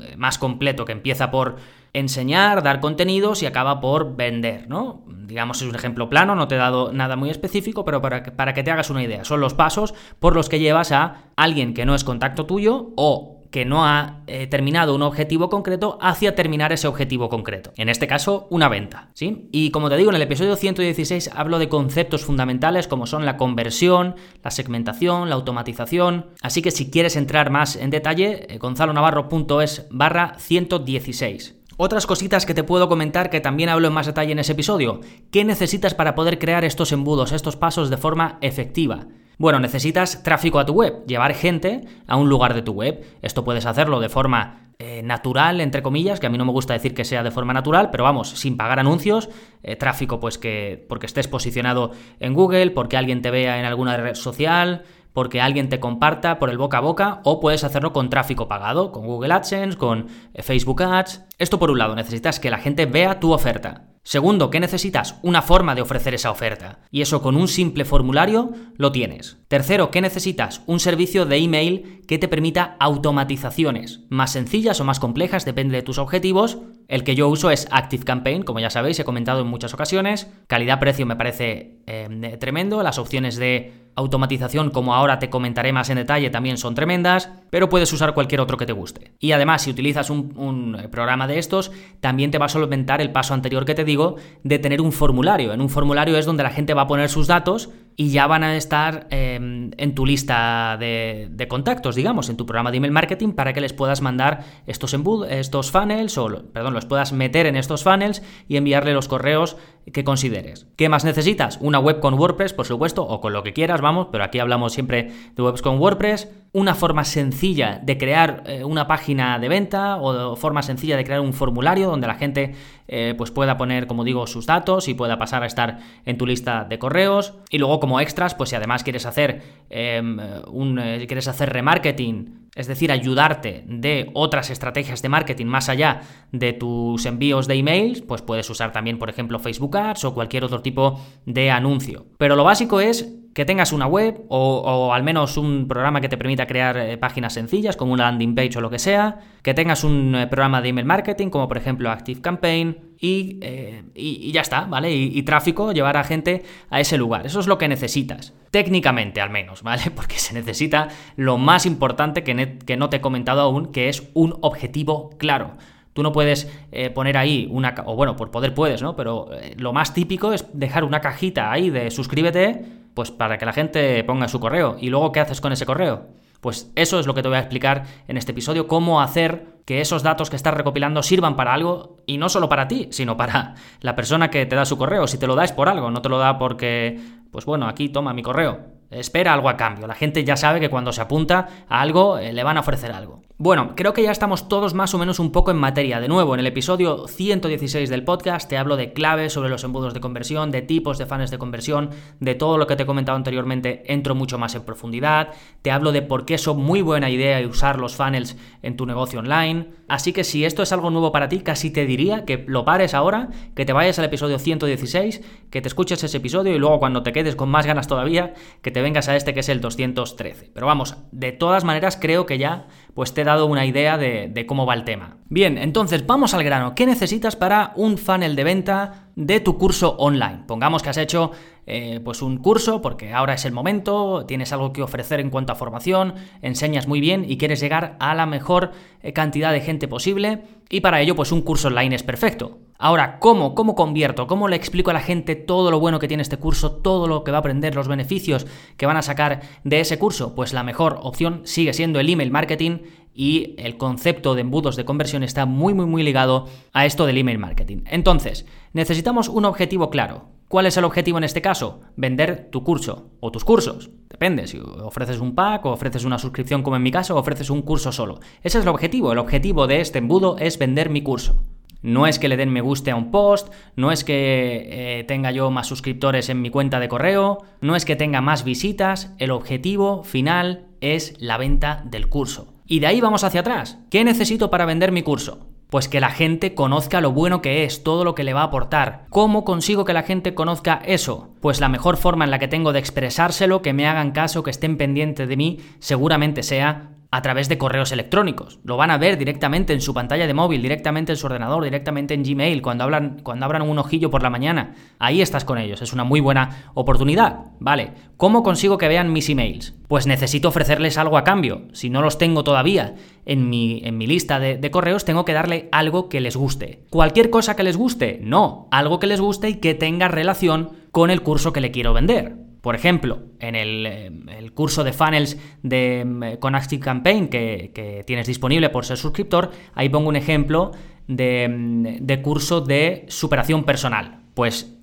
eh, 0.00 0.16
más 0.16 0.38
completo, 0.38 0.84
que 0.84 0.92
empieza 0.92 1.30
por 1.30 1.56
enseñar, 1.92 2.62
dar 2.62 2.80
contenidos 2.80 3.42
y 3.42 3.46
acaba 3.46 3.80
por 3.80 4.16
vender, 4.16 4.68
¿no? 4.68 5.04
Digamos, 5.06 5.62
es 5.62 5.68
un 5.68 5.74
ejemplo 5.74 6.08
plano, 6.08 6.34
no 6.34 6.48
te 6.48 6.56
he 6.56 6.58
dado 6.58 6.92
nada 6.92 7.16
muy 7.16 7.30
específico, 7.30 7.84
pero 7.84 8.02
para 8.02 8.22
para 8.22 8.54
que 8.54 8.62
te 8.62 8.70
hagas 8.70 8.90
una 8.90 9.02
idea. 9.02 9.24
Son 9.24 9.40
los 9.40 9.54
pasos 9.54 9.94
por 10.18 10.34
los 10.34 10.48
que 10.48 10.58
llevas 10.58 10.90
a 10.92 11.30
alguien 11.36 11.74
que 11.74 11.86
no 11.86 11.94
es 11.94 12.04
contacto 12.04 12.46
tuyo 12.46 12.92
o 12.96 13.37
que 13.50 13.64
no 13.64 13.86
ha 13.86 14.22
eh, 14.26 14.46
terminado 14.46 14.94
un 14.94 15.02
objetivo 15.02 15.48
concreto 15.48 15.98
hacia 16.00 16.34
terminar 16.34 16.72
ese 16.72 16.86
objetivo 16.86 17.28
concreto. 17.28 17.72
En 17.76 17.88
este 17.88 18.06
caso, 18.06 18.46
una 18.50 18.68
venta. 18.68 19.10
¿sí? 19.14 19.48
Y 19.52 19.70
como 19.70 19.88
te 19.88 19.96
digo, 19.96 20.10
en 20.10 20.16
el 20.16 20.22
episodio 20.22 20.56
116 20.56 21.30
hablo 21.34 21.58
de 21.58 21.68
conceptos 21.68 22.24
fundamentales 22.24 22.88
como 22.88 23.06
son 23.06 23.24
la 23.24 23.36
conversión, 23.36 24.16
la 24.42 24.50
segmentación, 24.50 25.28
la 25.28 25.36
automatización. 25.36 26.26
Así 26.42 26.62
que 26.62 26.70
si 26.70 26.90
quieres 26.90 27.16
entrar 27.16 27.50
más 27.50 27.76
en 27.76 27.90
detalle, 27.90 28.46
eh, 28.48 28.58
gonzalonavarro.es 28.58 29.86
barra 29.90 30.34
116. 30.38 31.56
Otras 31.80 32.06
cositas 32.06 32.44
que 32.44 32.54
te 32.54 32.64
puedo 32.64 32.88
comentar 32.88 33.30
que 33.30 33.40
también 33.40 33.68
hablo 33.68 33.86
en 33.86 33.94
más 33.94 34.06
detalle 34.06 34.32
en 34.32 34.40
ese 34.40 34.52
episodio. 34.52 35.00
¿Qué 35.30 35.44
necesitas 35.44 35.94
para 35.94 36.16
poder 36.16 36.40
crear 36.40 36.64
estos 36.64 36.90
embudos, 36.90 37.30
estos 37.30 37.54
pasos 37.54 37.88
de 37.88 37.96
forma 37.96 38.38
efectiva? 38.40 39.06
Bueno, 39.38 39.60
necesitas 39.60 40.24
tráfico 40.24 40.58
a 40.58 40.66
tu 40.66 40.72
web, 40.72 41.06
llevar 41.06 41.32
gente 41.32 41.84
a 42.08 42.16
un 42.16 42.28
lugar 42.28 42.54
de 42.54 42.62
tu 42.62 42.72
web. 42.72 43.04
Esto 43.22 43.44
puedes 43.44 43.66
hacerlo 43.66 44.00
de 44.00 44.08
forma 44.08 44.72
eh, 44.80 45.00
natural, 45.04 45.60
entre 45.60 45.80
comillas, 45.80 46.18
que 46.18 46.26
a 46.26 46.30
mí 46.30 46.36
no 46.36 46.44
me 46.44 46.50
gusta 46.50 46.72
decir 46.72 46.92
que 46.92 47.04
sea 47.04 47.22
de 47.22 47.30
forma 47.30 47.52
natural, 47.52 47.90
pero 47.92 48.02
vamos, 48.02 48.30
sin 48.30 48.56
pagar 48.56 48.80
anuncios, 48.80 49.28
eh, 49.62 49.76
tráfico 49.76 50.18
pues 50.18 50.38
que 50.38 50.84
porque 50.88 51.06
estés 51.06 51.28
posicionado 51.28 51.92
en 52.18 52.34
Google, 52.34 52.72
porque 52.72 52.96
alguien 52.96 53.22
te 53.22 53.30
vea 53.30 53.60
en 53.60 53.64
alguna 53.64 53.96
red 53.96 54.14
social, 54.14 54.82
porque 55.12 55.40
alguien 55.40 55.68
te 55.68 55.78
comparta 55.78 56.40
por 56.40 56.50
el 56.50 56.58
boca 56.58 56.78
a 56.78 56.80
boca 56.80 57.20
o 57.22 57.38
puedes 57.38 57.62
hacerlo 57.62 57.92
con 57.92 58.10
tráfico 58.10 58.48
pagado, 58.48 58.90
con 58.90 59.06
Google 59.06 59.34
AdSense, 59.34 59.78
con 59.78 60.08
eh, 60.34 60.42
Facebook 60.42 60.82
Ads. 60.82 61.26
Esto 61.38 61.60
por 61.60 61.70
un 61.70 61.78
lado, 61.78 61.94
necesitas 61.94 62.40
que 62.40 62.50
la 62.50 62.58
gente 62.58 62.86
vea 62.86 63.20
tu 63.20 63.32
oferta. 63.32 63.84
Segundo, 64.08 64.48
¿qué 64.48 64.58
necesitas? 64.58 65.16
Una 65.20 65.42
forma 65.42 65.74
de 65.74 65.82
ofrecer 65.82 66.14
esa 66.14 66.30
oferta. 66.30 66.78
Y 66.90 67.02
eso 67.02 67.20
con 67.20 67.36
un 67.36 67.46
simple 67.46 67.84
formulario 67.84 68.52
lo 68.78 68.90
tienes. 68.90 69.36
Tercero, 69.48 69.90
¿qué 69.90 70.00
necesitas? 70.00 70.62
Un 70.64 70.80
servicio 70.80 71.26
de 71.26 71.36
email 71.36 72.00
que 72.08 72.16
te 72.16 72.26
permita 72.26 72.78
automatizaciones, 72.80 74.00
más 74.08 74.32
sencillas 74.32 74.80
o 74.80 74.84
más 74.84 74.98
complejas, 74.98 75.44
depende 75.44 75.76
de 75.76 75.82
tus 75.82 75.98
objetivos. 75.98 76.56
El 76.88 77.04
que 77.04 77.14
yo 77.14 77.28
uso 77.28 77.50
es 77.50 77.68
Active 77.70 78.02
Campaign, 78.02 78.42
como 78.42 78.60
ya 78.60 78.70
sabéis, 78.70 78.98
he 78.98 79.04
comentado 79.04 79.42
en 79.42 79.46
muchas 79.46 79.74
ocasiones. 79.74 80.26
Calidad-precio 80.46 81.04
me 81.04 81.16
parece 81.16 81.82
eh, 81.86 82.36
tremendo. 82.40 82.82
Las 82.82 82.98
opciones 82.98 83.36
de 83.36 83.90
automatización, 83.94 84.70
como 84.70 84.94
ahora 84.94 85.18
te 85.18 85.28
comentaré 85.28 85.70
más 85.72 85.90
en 85.90 85.96
detalle, 85.96 86.30
también 86.30 86.56
son 86.56 86.74
tremendas, 86.74 87.30
pero 87.50 87.68
puedes 87.68 87.92
usar 87.92 88.14
cualquier 88.14 88.40
otro 88.40 88.56
que 88.56 88.64
te 88.64 88.72
guste. 88.72 89.12
Y 89.18 89.32
además, 89.32 89.62
si 89.62 89.70
utilizas 89.70 90.08
un, 90.08 90.88
programa 90.90 91.26
de 91.26 91.38
estos, 91.38 91.72
también 92.00 92.30
te 92.30 92.38
va 92.38 92.46
a 92.46 92.48
solventar 92.48 93.02
el 93.02 93.12
paso 93.12 93.34
anterior 93.34 93.66
que 93.66 93.74
te 93.74 93.84
digo 93.84 94.16
de 94.42 94.58
tener 94.58 94.80
un 94.80 94.92
formulario. 94.92 95.52
En 95.52 95.60
un 95.60 95.68
formulario 95.68 96.16
es 96.16 96.24
donde 96.24 96.42
la 96.42 96.50
gente 96.50 96.72
va 96.72 96.82
a 96.82 96.86
poner 96.86 97.10
sus 97.10 97.26
datos 97.26 97.68
y 98.00 98.10
ya 98.10 98.28
van 98.28 98.44
a 98.44 98.56
estar 98.56 99.08
em, 99.10 99.72
en 99.76 99.94
tu 99.96 100.06
lista 100.06 100.76
de, 100.78 101.46
contactos, 101.48 101.96
digamos, 101.96 102.30
en 102.30 102.36
tu 102.36 102.46
programa 102.46 102.70
de 102.70 102.76
email 102.76 102.92
marketing 102.92 103.32
para 103.32 103.52
que 103.52 103.60
les 103.60 103.72
puedas 103.72 104.02
mandar 104.02 104.44
estos, 104.68 104.96
estos 105.28 105.72
funnels 105.72 106.16
o, 106.16 106.44
perdón, 106.52 106.74
los 106.74 106.86
puedas 106.86 107.12
meter 107.12 107.46
en 107.46 107.56
estos 107.56 107.82
funnels 107.82 108.22
y 108.46 108.56
enviarle 108.56 108.94
los 108.94 109.08
correos 109.08 109.56
que 109.92 110.04
consideres. 110.04 110.66
¿Qué 110.76 110.88
más 110.88 111.04
necesitas? 111.04 111.58
Una 111.60 111.78
web 111.78 112.00
con 112.00 112.14
WordPress, 112.14 112.52
por 112.52 112.66
supuesto, 112.66 113.06
o 113.06 113.20
con 113.20 113.32
lo 113.32 113.42
que 113.42 113.52
quieras, 113.52 113.80
vamos, 113.80 114.08
pero 114.12 114.24
aquí 114.24 114.38
hablamos 114.38 114.72
siempre 114.72 115.10
de 115.34 115.42
webs 115.42 115.62
con 115.62 115.78
WordPress. 115.78 116.28
Una 116.52 116.74
forma 116.74 117.04
sencilla 117.04 117.80
de 117.82 117.98
crear 117.98 118.42
eh, 118.46 118.64
una 118.64 118.86
página 118.86 119.38
de 119.38 119.48
venta 119.48 119.96
o 119.96 120.36
forma 120.36 120.62
sencilla 120.62 120.96
de 120.96 121.04
crear 121.04 121.20
un 121.20 121.32
formulario 121.32 121.88
donde 121.88 122.06
la 122.06 122.14
gente 122.14 122.54
eh, 122.86 123.14
pues 123.16 123.30
pueda 123.30 123.56
poner, 123.56 123.86
como 123.86 124.04
digo, 124.04 124.26
sus 124.26 124.46
datos 124.46 124.88
y 124.88 124.94
pueda 124.94 125.18
pasar 125.18 125.42
a 125.42 125.46
estar 125.46 125.78
en 126.04 126.16
tu 126.16 126.26
lista 126.26 126.64
de 126.64 126.78
correos. 126.78 127.34
Y 127.50 127.58
luego 127.58 127.80
como 127.80 128.00
extras, 128.00 128.34
pues 128.34 128.50
si 128.50 128.56
además 128.56 128.82
quieres 128.82 129.06
hacer, 129.06 129.42
em, 129.70 130.18
un, 130.50 130.78
eh, 130.78 131.06
quieres 131.06 131.28
hacer 131.28 131.52
remarketing 131.52 132.37
es 132.58 132.66
decir, 132.66 132.90
ayudarte 132.90 133.62
de 133.66 134.10
otras 134.14 134.50
estrategias 134.50 135.00
de 135.00 135.08
marketing 135.08 135.46
más 135.46 135.68
allá 135.68 136.00
de 136.32 136.52
tus 136.52 137.06
envíos 137.06 137.46
de 137.46 137.54
emails, 137.54 138.02
pues 138.02 138.20
puedes 138.20 138.50
usar 138.50 138.72
también, 138.72 138.98
por 138.98 139.08
ejemplo, 139.08 139.38
Facebook 139.38 139.76
Ads 139.76 140.04
o 140.04 140.14
cualquier 140.14 140.42
otro 140.44 140.60
tipo 140.60 141.00
de 141.24 141.52
anuncio. 141.52 142.06
Pero 142.18 142.34
lo 142.34 142.42
básico 142.42 142.80
es 142.80 143.14
que 143.38 143.44
tengas 143.44 143.72
una 143.72 143.86
web 143.86 144.24
o, 144.30 144.92
al 144.92 145.04
menos 145.04 145.36
un 145.36 145.68
programa 145.68 146.00
que 146.00 146.08
te 146.08 146.18
permita 146.18 146.44
crear 146.48 146.76
eh, 146.76 146.98
páginas 146.98 147.34
sencillas 147.34 147.76
como 147.76 147.92
una 147.92 148.10
landing 148.10 148.34
page 148.34 148.58
o 148.58 148.60
lo 148.60 148.68
que 148.68 148.80
sea, 148.80 149.20
que 149.42 149.54
tengas 149.54 149.84
un 149.84 150.12
eh, 150.16 150.26
programa 150.26 150.60
de 150.60 150.70
email 150.70 150.84
marketing 150.84 151.28
como 151.28 151.46
por 151.46 151.56
ejemplo 151.56 151.88
Active 151.88 152.20
Campaign 152.20 152.96
y, 152.98 153.38
eh, 153.40 153.84
ya 154.32 154.40
está, 154.40 154.62
¿vale? 154.62 154.92
Y, 154.92 155.22
tráfico, 155.22 155.70
llevar 155.70 155.96
a 155.98 156.02
gente 156.02 156.42
a 156.68 156.80
ese 156.80 156.98
lugar. 156.98 157.26
Eso 157.26 157.38
es 157.38 157.46
lo 157.46 157.58
que 157.58 157.68
necesitas, 157.68 158.34
técnicamente 158.50 159.20
al 159.20 159.30
menos, 159.30 159.62
¿vale? 159.62 159.82
Porque 159.94 160.18
se 160.18 160.34
necesita 160.34 160.88
lo 161.14 161.38
más 161.38 161.64
importante 161.64 162.24
que, 162.24 162.58
que 162.58 162.76
no 162.76 162.88
te 162.88 162.96
he 162.96 163.00
comentado 163.00 163.42
aún, 163.42 163.70
que 163.70 163.88
es 163.88 164.10
un 164.14 164.34
objetivo 164.40 165.10
claro. 165.16 165.52
Tú 165.92 166.02
no 166.02 166.10
puedes 166.12 166.48
poner 166.94 167.16
ahí 167.16 167.48
una... 167.50 167.74
o 167.84 167.96
bueno, 167.96 168.14
por 168.14 168.30
poder 168.30 168.54
puedes, 168.54 168.82
¿no? 168.82 168.94
Pero 168.94 169.30
lo 169.56 169.72
más 169.72 169.94
típico 169.94 170.32
es 170.32 170.46
dejar 170.52 170.84
una 170.84 171.00
cajita 171.00 171.50
ahí 171.50 171.70
de 171.70 171.90
suscríbete 171.90 172.78
pues 172.98 173.12
para 173.12 173.38
que 173.38 173.46
la 173.46 173.52
gente 173.52 174.02
ponga 174.02 174.26
su 174.26 174.40
correo. 174.40 174.76
¿Y 174.80 174.90
luego 174.90 175.12
qué 175.12 175.20
haces 175.20 175.40
con 175.40 175.52
ese 175.52 175.64
correo? 175.64 176.08
Pues 176.40 176.72
eso 176.74 176.98
es 176.98 177.06
lo 177.06 177.14
que 177.14 177.22
te 177.22 177.28
voy 177.28 177.36
a 177.36 177.40
explicar 177.40 177.84
en 178.08 178.16
este 178.16 178.32
episodio, 178.32 178.66
cómo 178.66 179.00
hacer 179.00 179.60
que 179.64 179.80
esos 179.80 180.02
datos 180.02 180.30
que 180.30 180.34
estás 180.34 180.52
recopilando 180.52 181.04
sirvan 181.04 181.36
para 181.36 181.54
algo 181.54 181.98
y 182.06 182.18
no 182.18 182.28
solo 182.28 182.48
para 182.48 182.66
ti, 182.66 182.88
sino 182.90 183.16
para 183.16 183.54
la 183.82 183.94
persona 183.94 184.30
que 184.30 184.46
te 184.46 184.56
da 184.56 184.64
su 184.64 184.76
correo. 184.76 185.06
Si 185.06 185.16
te 185.16 185.28
lo 185.28 185.36
da 185.36 185.44
es 185.44 185.52
por 185.52 185.68
algo, 185.68 185.92
no 185.92 186.02
te 186.02 186.08
lo 186.08 186.18
da 186.18 186.38
porque, 186.38 186.98
pues 187.30 187.44
bueno, 187.44 187.68
aquí 187.68 187.88
toma 187.88 188.12
mi 188.12 188.22
correo 188.24 188.78
espera 188.90 189.32
algo 189.32 189.48
a 189.48 189.56
cambio. 189.56 189.86
La 189.86 189.94
gente 189.94 190.24
ya 190.24 190.36
sabe 190.36 190.58
que 190.58 190.70
cuando 190.70 190.92
se 190.92 191.02
apunta 191.02 191.46
a 191.68 191.80
algo 191.80 192.18
eh, 192.18 192.32
le 192.32 192.42
van 192.42 192.56
a 192.56 192.60
ofrecer 192.60 192.90
algo. 192.90 193.22
Bueno, 193.40 193.74
creo 193.76 193.92
que 193.92 194.02
ya 194.02 194.10
estamos 194.10 194.48
todos 194.48 194.74
más 194.74 194.94
o 194.94 194.98
menos 194.98 195.20
un 195.20 195.30
poco 195.30 195.52
en 195.52 195.58
materia. 195.58 196.00
De 196.00 196.08
nuevo, 196.08 196.34
en 196.34 196.40
el 196.40 196.48
episodio 196.48 197.06
116 197.06 197.88
del 197.88 198.02
podcast 198.02 198.50
te 198.50 198.58
hablo 198.58 198.76
de 198.76 198.92
claves 198.92 199.32
sobre 199.32 199.48
los 199.48 199.62
embudos 199.62 199.94
de 199.94 200.00
conversión, 200.00 200.50
de 200.50 200.60
tipos 200.60 200.98
de 200.98 201.06
fans 201.06 201.30
de 201.30 201.38
conversión, 201.38 201.90
de 202.18 202.34
todo 202.34 202.58
lo 202.58 202.66
que 202.66 202.74
te 202.74 202.82
he 202.82 202.86
comentado 202.86 203.14
anteriormente, 203.14 203.84
entro 203.86 204.16
mucho 204.16 204.38
más 204.38 204.56
en 204.56 204.64
profundidad, 204.64 205.28
te 205.62 205.70
hablo 205.70 205.92
de 205.92 206.02
por 206.02 206.24
qué 206.24 206.34
es 206.34 206.48
muy 206.48 206.82
buena 206.82 207.10
idea 207.10 207.46
usar 207.46 207.78
los 207.78 207.94
funnels 207.94 208.36
en 208.62 208.76
tu 208.76 208.86
negocio 208.86 209.20
online. 209.20 209.68
Así 209.86 210.12
que 210.12 210.24
si 210.24 210.44
esto 210.44 210.64
es 210.64 210.72
algo 210.72 210.90
nuevo 210.90 211.12
para 211.12 211.28
ti, 211.28 211.38
casi 211.38 211.70
te 211.70 211.86
diría 211.86 212.24
que 212.24 212.44
lo 212.48 212.64
pares 212.64 212.92
ahora, 212.92 213.28
que 213.54 213.64
te 213.64 213.72
vayas 213.72 214.00
al 214.00 214.06
episodio 214.06 214.40
116, 214.40 215.22
que 215.48 215.62
te 215.62 215.68
escuches 215.68 216.02
ese 216.02 216.16
episodio 216.16 216.56
y 216.56 216.58
luego 216.58 216.80
cuando 216.80 217.04
te 217.04 217.12
quedes 217.12 217.36
con 217.36 217.50
más 217.50 217.66
ganas 217.66 217.86
todavía, 217.86 218.34
que 218.62 218.72
te 218.72 218.82
vengas 218.82 219.08
a 219.08 219.14
este 219.14 219.32
que 219.32 219.40
es 219.40 219.48
el 219.48 219.60
213. 219.60 220.50
Pero 220.52 220.66
vamos, 220.66 220.96
de 221.12 221.30
todas 221.30 221.62
maneras 221.62 221.96
creo 222.00 222.26
que 222.26 222.36
ya 222.36 222.66
pues 222.94 223.14
te 223.14 223.27
dado 223.28 223.46
una 223.46 223.64
idea 223.64 223.96
de, 223.96 224.28
de 224.28 224.46
cómo 224.46 224.66
va 224.66 224.74
el 224.74 224.84
tema. 224.84 225.18
Bien, 225.30 225.58
entonces 225.58 226.06
vamos 226.06 226.34
al 226.34 226.42
grano. 226.42 226.74
¿Qué 226.74 226.86
necesitas 226.86 227.36
para 227.36 227.72
un 227.76 227.98
funnel 227.98 228.34
de 228.34 228.44
venta 228.44 229.08
de 229.14 229.40
tu 229.40 229.58
curso 229.58 229.96
online? 229.98 230.44
Pongamos 230.46 230.82
que 230.82 230.90
has 230.90 230.96
hecho 230.96 231.32
eh, 231.66 232.00
pues 232.02 232.22
un 232.22 232.38
curso, 232.38 232.80
porque 232.80 233.12
ahora 233.12 233.34
es 233.34 233.44
el 233.44 233.52
momento, 233.52 234.24
tienes 234.26 234.54
algo 234.54 234.72
que 234.72 234.82
ofrecer 234.82 235.20
en 235.20 235.28
cuanto 235.28 235.52
a 235.52 235.56
formación, 235.56 236.14
enseñas 236.40 236.88
muy 236.88 237.00
bien 237.00 237.26
y 237.28 237.36
quieres 237.36 237.60
llegar 237.60 237.96
a 238.00 238.14
la 238.14 238.24
mejor 238.24 238.72
eh, 239.02 239.12
cantidad 239.12 239.52
de 239.52 239.60
gente 239.60 239.86
posible, 239.86 240.44
y 240.70 240.80
para 240.80 241.02
ello 241.02 241.14
pues 241.14 241.30
un 241.30 241.42
curso 241.42 241.68
online 241.68 241.94
es 241.94 242.02
perfecto. 242.02 242.58
Ahora, 242.80 243.18
¿cómo? 243.18 243.56
¿Cómo 243.56 243.74
convierto? 243.74 244.28
¿Cómo 244.28 244.46
le 244.46 244.54
explico 244.54 244.90
a 244.90 244.94
la 244.94 245.00
gente 245.00 245.34
todo 245.34 245.72
lo 245.72 245.80
bueno 245.80 245.98
que 245.98 246.06
tiene 246.06 246.22
este 246.22 246.36
curso, 246.36 246.70
todo 246.70 247.08
lo 247.08 247.24
que 247.24 247.32
va 247.32 247.38
a 247.38 247.40
aprender, 247.40 247.74
los 247.74 247.88
beneficios 247.88 248.46
que 248.76 248.86
van 248.86 248.96
a 248.96 249.02
sacar 249.02 249.40
de 249.64 249.80
ese 249.80 249.98
curso? 249.98 250.36
Pues 250.36 250.52
la 250.52 250.62
mejor 250.62 251.00
opción 251.02 251.40
sigue 251.42 251.72
siendo 251.72 251.98
el 251.98 252.08
email 252.08 252.30
marketing 252.30 252.78
y 253.12 253.56
el 253.58 253.78
concepto 253.78 254.36
de 254.36 254.42
embudos 254.42 254.76
de 254.76 254.84
conversión 254.84 255.24
está 255.24 255.44
muy 255.44 255.74
muy 255.74 255.86
muy 255.86 256.04
ligado 256.04 256.46
a 256.72 256.86
esto 256.86 257.04
del 257.04 257.18
email 257.18 257.40
marketing. 257.40 257.78
Entonces, 257.86 258.46
necesitamos 258.72 259.28
un 259.28 259.44
objetivo 259.44 259.90
claro. 259.90 260.26
¿Cuál 260.46 260.66
es 260.66 260.76
el 260.76 260.84
objetivo 260.84 261.18
en 261.18 261.24
este 261.24 261.42
caso? 261.42 261.80
Vender 261.96 262.48
tu 262.52 262.62
curso 262.62 263.10
o 263.18 263.32
tus 263.32 263.44
cursos. 263.44 263.90
Depende, 264.08 264.46
si 264.46 264.56
ofreces 264.58 265.18
un 265.18 265.34
pack 265.34 265.66
o 265.66 265.72
ofreces 265.72 266.04
una 266.04 266.18
suscripción 266.20 266.62
como 266.62 266.76
en 266.76 266.84
mi 266.84 266.92
caso 266.92 267.16
o 267.16 267.18
ofreces 267.18 267.50
un 267.50 267.62
curso 267.62 267.90
solo. 267.90 268.20
Ese 268.44 268.58
es 268.58 268.62
el 268.62 268.68
objetivo. 268.68 269.10
El 269.10 269.18
objetivo 269.18 269.66
de 269.66 269.80
este 269.80 269.98
embudo 269.98 270.36
es 270.38 270.58
vender 270.58 270.90
mi 270.90 271.02
curso. 271.02 271.42
No 271.82 272.06
es 272.06 272.18
que 272.18 272.28
le 272.28 272.36
den 272.36 272.50
me 272.50 272.60
guste 272.60 272.90
a 272.90 272.96
un 272.96 273.10
post, 273.10 273.52
no 273.76 273.92
es 273.92 274.02
que 274.02 274.68
eh, 274.70 275.04
tenga 275.04 275.30
yo 275.30 275.50
más 275.50 275.66
suscriptores 275.66 276.28
en 276.28 276.42
mi 276.42 276.50
cuenta 276.50 276.80
de 276.80 276.88
correo, 276.88 277.38
no 277.60 277.76
es 277.76 277.84
que 277.84 277.96
tenga 277.96 278.20
más 278.20 278.44
visitas, 278.44 279.14
el 279.18 279.30
objetivo 279.30 280.02
final 280.02 280.66
es 280.80 281.14
la 281.18 281.38
venta 281.38 281.82
del 281.86 282.08
curso. 282.08 282.54
Y 282.66 282.80
de 282.80 282.88
ahí 282.88 283.00
vamos 283.00 283.24
hacia 283.24 283.40
atrás. 283.40 283.78
¿Qué 283.90 284.04
necesito 284.04 284.50
para 284.50 284.66
vender 284.66 284.92
mi 284.92 285.02
curso? 285.02 285.46
Pues 285.70 285.88
que 285.88 286.00
la 286.00 286.10
gente 286.10 286.54
conozca 286.54 287.00
lo 287.00 287.12
bueno 287.12 287.42
que 287.42 287.64
es, 287.64 287.82
todo 287.82 288.02
lo 288.02 288.14
que 288.14 288.24
le 288.24 288.32
va 288.32 288.40
a 288.40 288.44
aportar. 288.44 289.04
¿Cómo 289.10 289.44
consigo 289.44 289.84
que 289.84 289.92
la 289.92 290.02
gente 290.02 290.34
conozca 290.34 290.80
eso? 290.84 291.34
Pues 291.40 291.60
la 291.60 291.68
mejor 291.68 291.96
forma 291.96 292.24
en 292.24 292.30
la 292.30 292.38
que 292.38 292.48
tengo 292.48 292.72
de 292.72 292.78
expresárselo, 292.78 293.62
que 293.62 293.74
me 293.74 293.86
hagan 293.86 294.12
caso, 294.12 294.42
que 294.42 294.50
estén 294.50 294.78
pendientes 294.78 295.28
de 295.28 295.36
mí, 295.36 295.58
seguramente 295.78 296.42
sea 296.42 296.97
a 297.10 297.22
través 297.22 297.48
de 297.48 297.56
correos 297.56 297.90
electrónicos. 297.92 298.58
Lo 298.64 298.76
van 298.76 298.90
a 298.90 298.98
ver 298.98 299.16
directamente 299.16 299.72
en 299.72 299.80
su 299.80 299.94
pantalla 299.94 300.26
de 300.26 300.34
móvil, 300.34 300.60
directamente 300.60 301.12
en 301.12 301.16
su 301.16 301.26
ordenador, 301.26 301.64
directamente 301.64 302.12
en 302.14 302.22
Gmail, 302.22 302.60
cuando, 302.60 302.84
hablan, 302.84 303.20
cuando 303.22 303.46
abran 303.46 303.62
un 303.62 303.78
ojillo 303.78 304.10
por 304.10 304.22
la 304.22 304.30
mañana. 304.30 304.74
Ahí 304.98 305.22
estás 305.22 305.44
con 305.44 305.58
ellos, 305.58 305.80
es 305.80 305.92
una 305.92 306.04
muy 306.04 306.20
buena 306.20 306.70
oportunidad. 306.74 307.46
Vale, 307.60 307.92
¿cómo 308.16 308.42
consigo 308.42 308.76
que 308.76 308.88
vean 308.88 309.12
mis 309.12 309.30
emails? 309.30 309.74
Pues 309.88 310.06
necesito 310.06 310.48
ofrecerles 310.48 310.98
algo 310.98 311.16
a 311.16 311.24
cambio. 311.24 311.68
Si 311.72 311.88
no 311.88 312.02
los 312.02 312.18
tengo 312.18 312.44
todavía 312.44 312.94
en 313.24 313.48
mi, 313.48 313.80
en 313.84 313.96
mi 313.96 314.06
lista 314.06 314.38
de, 314.38 314.58
de 314.58 314.70
correos, 314.70 315.06
tengo 315.06 315.24
que 315.24 315.32
darle 315.32 315.70
algo 315.72 316.10
que 316.10 316.20
les 316.20 316.36
guste. 316.36 316.84
¿Cualquier 316.90 317.30
cosa 317.30 317.56
que 317.56 317.62
les 317.62 317.78
guste? 317.78 318.20
No, 318.22 318.68
algo 318.70 318.98
que 318.98 319.06
les 319.06 319.20
guste 319.20 319.48
y 319.48 319.54
que 319.54 319.74
tenga 319.74 320.08
relación 320.08 320.72
con 320.90 321.10
el 321.10 321.22
curso 321.22 321.54
que 321.54 321.62
le 321.62 321.70
quiero 321.70 321.94
vender. 321.94 322.47
Por 322.68 322.74
ejemplo, 322.74 323.20
en 323.40 323.54
el, 323.54 324.52
curso 324.52 324.84
de 324.84 324.92
funnels 324.92 325.38
de, 325.62 326.36
con 326.38 326.54
Active 326.54 326.84
Campaign 326.84 327.28
que, 327.28 328.04
tienes 328.06 328.26
disponible 328.26 328.68
por 328.68 328.84
ser 328.84 328.98
suscriptor, 328.98 329.52
ahí 329.74 329.88
pongo 329.88 330.10
un 330.10 330.16
ejemplo 330.16 330.72
de, 331.06 332.20
curso 332.22 332.60
de 332.60 333.06
superación 333.08 333.64
personal. 333.64 334.18
Pues 334.34 334.76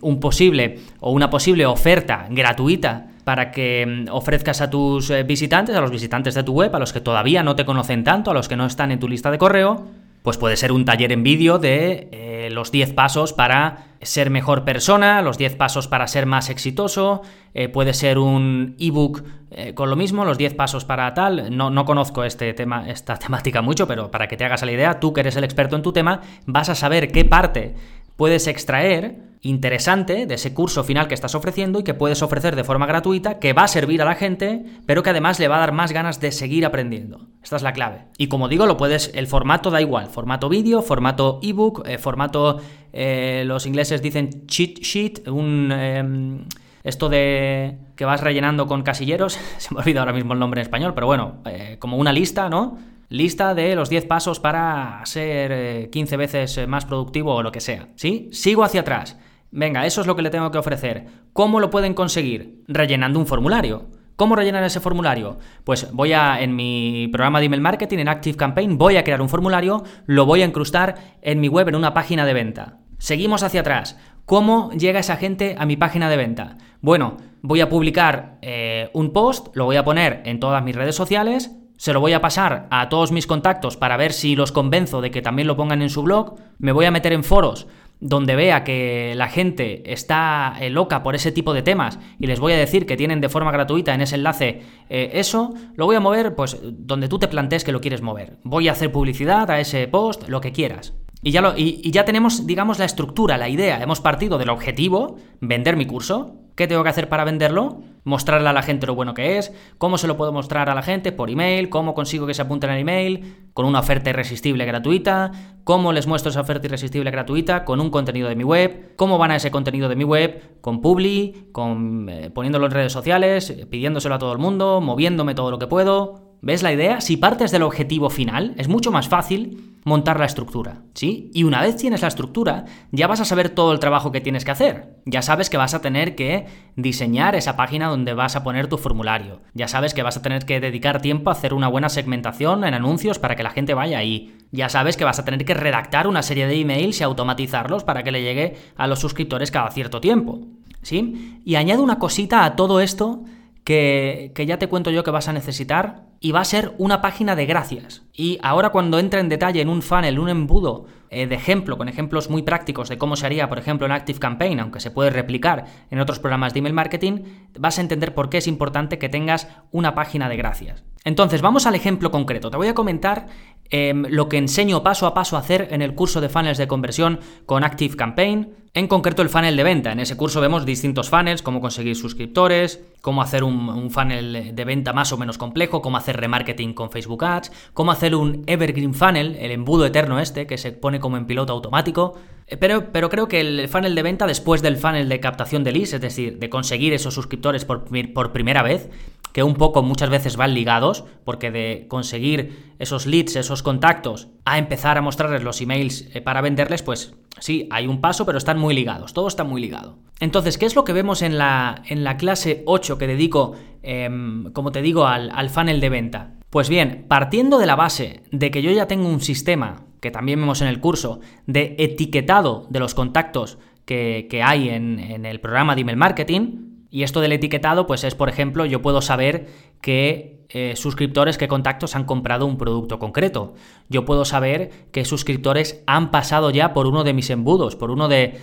un 0.00 0.20
posible 0.20 0.78
o 1.00 1.10
una 1.10 1.28
posible 1.28 1.66
oferta 1.66 2.28
gratuita 2.30 3.08
para 3.24 3.50
que 3.50 4.06
ofrezcas 4.12 4.60
a 4.60 4.70
tus 4.70 5.10
eh, 5.10 5.24
visitantes, 5.24 5.74
a 5.74 5.80
los 5.80 5.90
visitantes 5.90 6.34
de 6.34 6.44
tu 6.44 6.52
web, 6.52 6.72
a 6.76 6.78
los 6.78 6.92
que 6.92 7.00
todavía 7.00 7.42
no 7.42 7.56
te 7.56 7.64
conocen 7.64 8.04
tanto, 8.04 8.30
a 8.30 8.34
los 8.34 8.46
que 8.46 8.54
no 8.54 8.64
están 8.64 8.92
en 8.92 9.00
tu 9.00 9.08
lista 9.08 9.32
de 9.32 9.38
correo, 9.38 9.88
pues 10.24 10.38
puede 10.38 10.56
ser 10.56 10.72
un 10.72 10.86
taller 10.86 11.12
en 11.12 11.22
vídeo 11.22 11.58
de 11.58 12.08
eh, 12.10 12.48
los 12.50 12.72
10 12.72 12.94
pasos 12.94 13.34
para 13.34 13.88
ser 14.00 14.30
mejor 14.30 14.64
persona, 14.64 15.20
los 15.20 15.36
10 15.36 15.56
pasos 15.56 15.86
para 15.86 16.06
ser 16.06 16.24
más 16.24 16.48
exitoso, 16.48 17.20
eh, 17.52 17.68
puede 17.68 17.92
ser 17.92 18.16
un 18.16 18.74
ebook 18.78 19.22
eh, 19.50 19.74
con 19.74 19.90
lo 19.90 19.96
mismo, 19.96 20.24
los 20.24 20.38
10 20.38 20.54
pasos 20.54 20.86
para 20.86 21.12
tal. 21.12 21.54
No, 21.54 21.68
no 21.68 21.84
conozco 21.84 22.24
este 22.24 22.54
tema, 22.54 22.88
esta 22.88 23.16
temática 23.18 23.60
mucho, 23.60 23.86
pero 23.86 24.10
para 24.10 24.26
que 24.26 24.38
te 24.38 24.46
hagas 24.46 24.62
la 24.62 24.72
idea, 24.72 24.98
tú 24.98 25.12
que 25.12 25.20
eres 25.20 25.36
el 25.36 25.44
experto 25.44 25.76
en 25.76 25.82
tu 25.82 25.92
tema, 25.92 26.22
vas 26.46 26.70
a 26.70 26.74
saber 26.74 27.12
qué 27.12 27.26
parte 27.26 27.74
puedes 28.16 28.46
extraer 28.46 29.24
interesante 29.44 30.24
de 30.24 30.34
ese 30.34 30.54
curso 30.54 30.84
final 30.84 31.06
que 31.06 31.14
estás 31.14 31.34
ofreciendo 31.34 31.78
y 31.78 31.84
que 31.84 31.92
puedes 31.92 32.22
ofrecer 32.22 32.56
de 32.56 32.64
forma 32.64 32.86
gratuita, 32.86 33.38
que 33.38 33.52
va 33.52 33.64
a 33.64 33.68
servir 33.68 34.00
a 34.00 34.06
la 34.06 34.14
gente, 34.14 34.64
pero 34.86 35.02
que 35.02 35.10
además 35.10 35.38
le 35.38 35.48
va 35.48 35.56
a 35.56 35.60
dar 35.60 35.72
más 35.72 35.92
ganas 35.92 36.18
de 36.18 36.32
seguir 36.32 36.64
aprendiendo. 36.64 37.28
Esta 37.42 37.56
es 37.56 37.62
la 37.62 37.74
clave. 37.74 38.06
Y 38.16 38.28
como 38.28 38.48
digo, 38.48 38.66
lo 38.66 38.78
puedes, 38.78 39.10
el 39.14 39.26
formato 39.26 39.70
da 39.70 39.82
igual, 39.82 40.08
formato 40.08 40.48
vídeo, 40.48 40.80
formato 40.80 41.40
ebook, 41.42 41.86
eh, 41.86 41.98
formato, 41.98 42.58
eh, 42.92 43.44
los 43.46 43.66
ingleses 43.66 44.02
dicen 44.02 44.46
cheat 44.46 44.78
sheet, 44.80 45.28
un... 45.28 45.70
Em, 45.70 46.44
esto 46.82 47.08
de 47.08 47.78
que 47.96 48.04
vas 48.04 48.20
rellenando 48.20 48.66
con 48.66 48.82
casilleros, 48.82 49.38
se 49.58 49.74
me 49.74 49.80
ha 49.80 49.82
olvidado 49.82 50.02
ahora 50.02 50.12
mismo 50.12 50.34
el 50.34 50.38
nombre 50.38 50.60
en 50.60 50.66
español, 50.66 50.92
pero 50.94 51.06
bueno, 51.06 51.36
eh, 51.46 51.76
como 51.78 51.96
una 51.96 52.12
lista, 52.12 52.48
¿no? 52.48 52.78
Lista 53.08 53.54
de 53.54 53.76
los 53.76 53.88
10 53.88 54.06
pasos 54.06 54.40
para 54.40 55.00
ser 55.04 55.90
15 55.90 56.16
veces 56.16 56.68
más 56.68 56.84
productivo 56.84 57.34
o 57.34 57.42
lo 57.42 57.52
que 57.52 57.60
sea. 57.60 57.88
¿Sí? 57.96 58.28
Sigo 58.32 58.64
hacia 58.64 58.80
atrás. 58.80 59.18
Venga, 59.50 59.86
eso 59.86 60.00
es 60.00 60.06
lo 60.06 60.16
que 60.16 60.22
le 60.22 60.30
tengo 60.30 60.50
que 60.50 60.58
ofrecer. 60.58 61.06
¿Cómo 61.32 61.60
lo 61.60 61.70
pueden 61.70 61.94
conseguir? 61.94 62.64
Rellenando 62.66 63.20
un 63.20 63.26
formulario. 63.26 63.88
¿Cómo 64.16 64.36
rellenar 64.36 64.62
ese 64.62 64.80
formulario? 64.80 65.38
Pues 65.64 65.92
voy 65.92 66.12
a, 66.12 66.40
en 66.40 66.54
mi 66.54 67.08
programa 67.12 67.40
de 67.40 67.46
email 67.46 67.60
marketing, 67.60 67.98
en 67.98 68.08
Active 68.08 68.36
Campaign, 68.36 68.78
voy 68.78 68.96
a 68.96 69.02
crear 69.02 69.20
un 69.20 69.28
formulario, 69.28 69.82
lo 70.06 70.24
voy 70.24 70.42
a 70.42 70.44
incrustar 70.44 70.94
en 71.20 71.40
mi 71.40 71.48
web, 71.48 71.68
en 71.68 71.74
una 71.74 71.94
página 71.94 72.24
de 72.24 72.32
venta. 72.32 72.78
Seguimos 72.98 73.42
hacia 73.42 73.60
atrás. 73.60 73.98
¿Cómo 74.24 74.70
llega 74.72 75.00
esa 75.00 75.16
gente 75.16 75.56
a 75.58 75.66
mi 75.66 75.76
página 75.76 76.08
de 76.08 76.16
venta? 76.16 76.56
Bueno, 76.80 77.16
voy 77.42 77.60
a 77.60 77.68
publicar 77.68 78.38
eh, 78.40 78.90
un 78.92 79.12
post, 79.12 79.48
lo 79.54 79.64
voy 79.64 79.76
a 79.76 79.84
poner 79.84 80.22
en 80.24 80.38
todas 80.40 80.62
mis 80.62 80.76
redes 80.76 80.94
sociales, 80.94 81.56
se 81.76 81.92
lo 81.92 82.00
voy 82.00 82.12
a 82.12 82.20
pasar 82.20 82.66
a 82.70 82.88
todos 82.88 83.12
mis 83.12 83.26
contactos 83.26 83.76
para 83.76 83.96
ver 83.96 84.12
si 84.12 84.36
los 84.36 84.52
convenzo 84.52 85.00
de 85.00 85.10
que 85.10 85.22
también 85.22 85.48
lo 85.48 85.56
pongan 85.56 85.82
en 85.82 85.90
su 85.90 86.02
blog, 86.02 86.36
me 86.58 86.72
voy 86.72 86.86
a 86.86 86.90
meter 86.90 87.12
en 87.12 87.24
foros 87.24 87.66
donde 88.00 88.36
vea 88.36 88.64
que 88.64 89.14
la 89.16 89.28
gente 89.28 89.92
está 89.92 90.56
eh, 90.60 90.68
loca 90.68 91.02
por 91.02 91.14
ese 91.14 91.32
tipo 91.32 91.54
de 91.54 91.62
temas 91.62 91.98
y 92.18 92.26
les 92.26 92.40
voy 92.40 92.52
a 92.52 92.58
decir 92.58 92.86
que 92.86 92.96
tienen 92.96 93.20
de 93.20 93.28
forma 93.28 93.50
gratuita 93.50 93.94
en 93.94 94.02
ese 94.02 94.16
enlace 94.16 94.62
eh, 94.90 95.10
eso, 95.14 95.54
lo 95.74 95.86
voy 95.86 95.96
a 95.96 96.00
mover 96.00 96.34
pues 96.34 96.58
donde 96.62 97.08
tú 97.08 97.18
te 97.18 97.28
plantees 97.28 97.64
que 97.64 97.72
lo 97.72 97.80
quieres 97.80 98.02
mover. 98.02 98.38
Voy 98.42 98.68
a 98.68 98.72
hacer 98.72 98.92
publicidad 98.92 99.50
a 99.50 99.60
ese 99.60 99.88
post, 99.88 100.28
lo 100.28 100.40
que 100.40 100.52
quieras. 100.52 100.92
Y 101.22 101.30
ya, 101.30 101.40
lo, 101.40 101.54
y 101.56 101.90
ya 101.90 102.04
tenemos, 102.04 102.46
digamos, 102.46 102.78
la 102.78 102.84
estructura, 102.84 103.38
la 103.38 103.48
idea. 103.48 103.82
Hemos 103.82 104.02
partido 104.02 104.36
del 104.36 104.50
objetivo, 104.50 105.16
vender 105.40 105.74
mi 105.74 105.86
curso. 105.86 106.43
¿Qué 106.54 106.68
tengo 106.68 106.84
que 106.84 106.88
hacer 106.88 107.08
para 107.08 107.24
venderlo? 107.24 107.80
Mostrarle 108.04 108.48
a 108.48 108.52
la 108.52 108.62
gente 108.62 108.86
lo 108.86 108.94
bueno 108.94 109.12
que 109.12 109.38
es, 109.38 109.52
cómo 109.78 109.98
se 109.98 110.06
lo 110.06 110.16
puedo 110.16 110.30
mostrar 110.30 110.68
a 110.68 110.74
la 110.74 110.82
gente 110.82 111.10
por 111.10 111.30
email, 111.30 111.68
cómo 111.68 111.94
consigo 111.94 112.26
que 112.26 112.34
se 112.34 112.42
apunten 112.42 112.70
al 112.70 112.78
email, 112.78 113.48
con 113.54 113.66
una 113.66 113.80
oferta 113.80 114.10
irresistible 114.10 114.64
gratuita, 114.64 115.32
cómo 115.64 115.92
les 115.92 116.06
muestro 116.06 116.30
esa 116.30 116.42
oferta 116.42 116.66
irresistible 116.66 117.10
gratuita, 117.10 117.64
con 117.64 117.80
un 117.80 117.90
contenido 117.90 118.28
de 118.28 118.36
mi 118.36 118.44
web, 118.44 118.94
cómo 118.96 119.18
van 119.18 119.32
a 119.32 119.36
ese 119.36 119.50
contenido 119.50 119.88
de 119.88 119.96
mi 119.96 120.04
web, 120.04 120.60
con 120.60 120.80
Publi, 120.80 121.48
con, 121.50 122.08
eh, 122.08 122.30
poniéndolo 122.30 122.66
en 122.66 122.72
redes 122.72 122.92
sociales, 122.92 123.50
pidiéndoselo 123.70 124.14
a 124.14 124.18
todo 124.18 124.32
el 124.32 124.38
mundo, 124.38 124.80
moviéndome 124.80 125.34
todo 125.34 125.50
lo 125.50 125.58
que 125.58 125.66
puedo. 125.66 126.33
¿Ves 126.44 126.62
la 126.62 126.74
idea? 126.74 127.00
Si 127.00 127.16
partes 127.16 127.52
del 127.52 127.62
objetivo 127.62 128.10
final, 128.10 128.52
es 128.58 128.68
mucho 128.68 128.92
más 128.92 129.08
fácil 129.08 129.78
montar 129.82 130.20
la 130.20 130.26
estructura, 130.26 130.82
¿sí? 130.92 131.30
Y 131.32 131.44
una 131.44 131.62
vez 131.62 131.78
tienes 131.78 132.02
la 132.02 132.08
estructura, 132.08 132.66
ya 132.92 133.06
vas 133.06 133.22
a 133.22 133.24
saber 133.24 133.48
todo 133.48 133.72
el 133.72 133.78
trabajo 133.78 134.12
que 134.12 134.20
tienes 134.20 134.44
que 134.44 134.50
hacer. 134.50 134.98
Ya 135.06 135.22
sabes 135.22 135.48
que 135.48 135.56
vas 135.56 135.72
a 135.72 135.80
tener 135.80 136.14
que 136.14 136.44
diseñar 136.76 137.34
esa 137.34 137.56
página 137.56 137.88
donde 137.88 138.12
vas 138.12 138.36
a 138.36 138.44
poner 138.44 138.66
tu 138.66 138.76
formulario. 138.76 139.40
Ya 139.54 139.68
sabes 139.68 139.94
que 139.94 140.02
vas 140.02 140.18
a 140.18 140.22
tener 140.22 140.44
que 140.44 140.60
dedicar 140.60 141.00
tiempo 141.00 141.30
a 141.30 141.32
hacer 141.32 141.54
una 141.54 141.68
buena 141.68 141.88
segmentación 141.88 142.64
en 142.64 142.74
anuncios 142.74 143.18
para 143.18 143.36
que 143.36 143.42
la 143.42 143.50
gente 143.50 143.72
vaya 143.72 143.96
ahí. 143.96 144.36
Ya 144.52 144.68
sabes 144.68 144.98
que 144.98 145.04
vas 145.04 145.18
a 145.18 145.24
tener 145.24 145.46
que 145.46 145.54
redactar 145.54 146.06
una 146.06 146.22
serie 146.22 146.46
de 146.46 146.60
emails 146.60 147.00
y 147.00 147.04
automatizarlos 147.04 147.84
para 147.84 148.02
que 148.02 148.12
le 148.12 148.22
llegue 148.22 148.56
a 148.76 148.86
los 148.86 148.98
suscriptores 148.98 149.50
cada 149.50 149.70
cierto 149.70 149.98
tiempo. 149.98 150.40
¿Sí? 150.82 151.40
Y 151.46 151.54
añado 151.54 151.82
una 151.82 151.98
cosita 151.98 152.44
a 152.44 152.54
todo 152.54 152.80
esto 152.80 153.24
que, 153.64 154.32
ya 154.46 154.58
te 154.58 154.68
cuento 154.68 154.90
yo 154.90 155.02
que 155.02 155.10
vas 155.10 155.28
a 155.28 155.32
necesitar 155.32 156.04
y 156.20 156.32
va 156.32 156.40
a 156.40 156.44
ser 156.44 156.74
una 156.78 157.00
página 157.00 157.34
de 157.34 157.46
gracias. 157.46 158.02
Y 158.12 158.38
ahora 158.42 158.70
cuando 158.70 158.98
entre 158.98 159.20
en 159.20 159.28
detalle 159.28 159.62
en 159.62 159.68
un 159.68 159.82
funnel, 159.82 160.18
un 160.18 160.28
embudo 160.28 160.86
eh, 161.10 161.26
de 161.26 161.34
ejemplo, 161.34 161.78
con 161.78 161.88
ejemplos 161.88 162.28
muy 162.28 162.42
prácticos 162.42 162.88
de 162.88 162.98
cómo 162.98 163.16
se 163.16 163.26
haría, 163.26 163.48
por 163.48 163.58
ejemplo, 163.58 163.86
en 163.86 163.92
Active 163.92 164.18
Campaign, 164.18 164.60
aunque 164.60 164.80
se 164.80 164.90
puede 164.90 165.10
replicar 165.10 165.64
en 165.90 166.00
otros 166.00 166.18
programas 166.18 166.52
de 166.52 166.58
email 166.58 166.74
marketing, 166.74 167.22
vas 167.58 167.78
a 167.78 167.80
entender 167.80 168.14
por 168.14 168.28
qué 168.28 168.38
es 168.38 168.46
importante 168.46 168.98
que 168.98 169.08
tengas 169.08 169.48
una 169.70 169.94
página 169.94 170.28
de 170.28 170.36
gracias. 170.36 170.84
Entonces, 171.04 171.42
vamos 171.42 171.66
al 171.66 171.74
ejemplo 171.74 172.10
concreto. 172.10 172.50
Te 172.50 172.56
voy 172.56 172.68
a 172.68 172.74
comentar 172.74 173.26
em, 173.70 174.04
lo 174.08 174.28
que 174.28 174.38
enseño 174.38 174.82
paso 174.82 175.06
a 175.06 175.14
paso 175.14 175.36
a 175.36 175.40
hacer 175.40 175.68
en 175.70 175.82
el 175.82 175.94
curso 175.94 176.20
de 176.20 176.28
funnels 176.28 176.58
de 176.58 176.68
conversión 176.68 177.20
con 177.46 177.64
Active 177.64 177.96
Campaign, 177.96 178.54
en 178.74 178.88
concreto 178.88 179.22
el 179.22 179.28
funnel 179.28 179.56
de 179.56 179.62
venta. 179.62 179.92
En 179.92 180.00
ese 180.00 180.16
curso 180.16 180.40
vemos 180.40 180.66
distintos 180.66 181.08
funnels, 181.08 181.42
cómo 181.42 181.60
conseguir 181.60 181.94
suscriptores, 181.94 182.84
cómo 183.00 183.22
hacer 183.22 183.44
un, 183.44 183.68
un, 183.68 183.90
funnel 183.90 184.54
de 184.54 184.64
venta 184.64 184.92
más 184.92 185.12
o 185.12 185.16
menos 185.16 185.38
complejo, 185.38 185.80
cómo 185.80 185.96
hacer 185.96 186.16
remarketing 186.16 186.74
con 186.74 186.90
Facebook 186.90 187.24
Ads, 187.24 187.52
cómo 187.72 187.92
hacer 187.92 188.16
un 188.16 188.42
evergreen 188.48 188.92
funnel, 188.92 189.36
el 189.38 189.52
embudo 189.52 189.86
eterno 189.86 190.18
este, 190.18 190.48
que 190.48 190.58
se 190.58 190.72
pone 190.72 190.98
como 190.98 191.16
en 191.16 191.26
piloto 191.26 191.52
automático. 191.52 192.18
Eh, 192.48 192.56
pero, 192.56 192.92
pero 192.92 193.08
creo 193.08 193.28
que 193.28 193.40
el 193.40 193.68
funnel 193.68 193.94
de 193.94 194.02
venta 194.02 194.26
después 194.26 194.60
del 194.60 194.76
funnel 194.76 195.08
de 195.08 195.20
captación 195.20 195.62
de 195.62 195.70
leads, 195.70 195.92
es 195.92 196.00
decir, 196.00 196.38
de 196.38 196.50
conseguir 196.50 196.92
esos 196.92 197.14
suscriptores 197.14 197.64
por, 197.64 197.84
por 198.12 198.32
primera 198.32 198.64
vez, 198.64 198.90
que 199.34 199.42
un 199.42 199.54
poco 199.54 199.82
muchas 199.82 200.10
veces 200.10 200.36
van 200.36 200.54
ligados, 200.54 201.04
porque 201.24 201.50
de 201.50 201.86
conseguir 201.88 202.72
esos 202.78 203.04
leads, 203.04 203.34
esos 203.34 203.64
contactos, 203.64 204.28
a 204.44 204.58
empezar 204.58 204.96
a 204.96 205.02
mostrarles 205.02 205.42
los 205.42 205.60
emails 205.60 206.08
eh, 206.14 206.20
para 206.20 206.40
venderles, 206.40 206.84
pues 206.84 207.16
sí, 207.40 207.66
hay 207.72 207.88
un 207.88 208.00
paso, 208.00 208.24
pero 208.24 208.38
están 208.38 208.60
muy 208.60 208.76
ligados, 208.76 209.12
todo 209.12 209.26
está 209.26 209.42
muy 209.42 209.60
ligado. 209.60 209.98
Entonces, 210.20 210.56
¿qué 210.56 210.66
es 210.66 210.76
lo 210.76 210.84
que 210.84 210.92
vemos 210.92 211.20
en 211.20 211.36
la, 211.36 211.82
en 211.88 212.04
la 212.04 212.16
clase 212.16 212.62
8 212.66 212.96
que 212.96 213.08
dedico, 213.08 213.56
em, 213.82 214.52
como 214.52 214.70
te 214.70 214.82
digo, 214.82 215.04
al, 215.04 215.32
al 215.34 215.50
funnel 215.50 215.80
de 215.80 215.88
venta? 215.88 216.34
Pues 216.48 216.68
bien, 216.68 217.04
partiendo 217.08 217.58
de 217.58 217.66
la 217.66 217.74
base 217.74 218.22
de 218.30 218.52
que 218.52 218.62
yo 218.62 218.70
ya 218.70 218.86
tengo 218.86 219.08
un 219.08 219.20
sistema, 219.20 219.82
que 219.98 220.12
también 220.12 220.38
vemos 220.38 220.62
en 220.62 220.68
el 220.68 220.78
curso, 220.78 221.18
de 221.48 221.74
etiquetado 221.80 222.68
de 222.70 222.78
los 222.78 222.94
contactos 222.94 223.58
que, 223.84 224.28
hay 224.44 224.68
en, 224.68 225.00
en 225.00 225.26
el 225.26 225.40
programa 225.40 225.74
de 225.74 225.80
email 225.80 225.96
marketing, 225.96 226.73
y 226.94 227.02
esto 227.02 227.20
del 227.20 227.32
etiquetado, 227.32 227.88
pues 227.88 228.04
es, 228.04 228.14
por 228.14 228.28
ejemplo, 228.28 228.66
yo 228.66 228.80
puedo 228.80 229.02
saber 229.02 229.48
qué 229.80 230.46
eh, 230.48 230.74
suscriptores, 230.76 231.36
qué 231.36 231.48
contactos 231.48 231.96
han 231.96 232.04
comprado 232.04 232.46
un 232.46 232.56
producto 232.56 233.00
concreto. 233.00 233.54
Yo 233.88 234.04
puedo 234.04 234.24
saber 234.24 234.70
qué 234.92 235.04
suscriptores 235.04 235.82
han 235.88 236.12
pasado 236.12 236.50
ya 236.50 236.72
por 236.72 236.86
uno 236.86 237.02
de 237.02 237.12
mis 237.12 237.30
embudos, 237.30 237.74
por, 237.74 237.90
uno 237.90 238.06
de, 238.06 238.38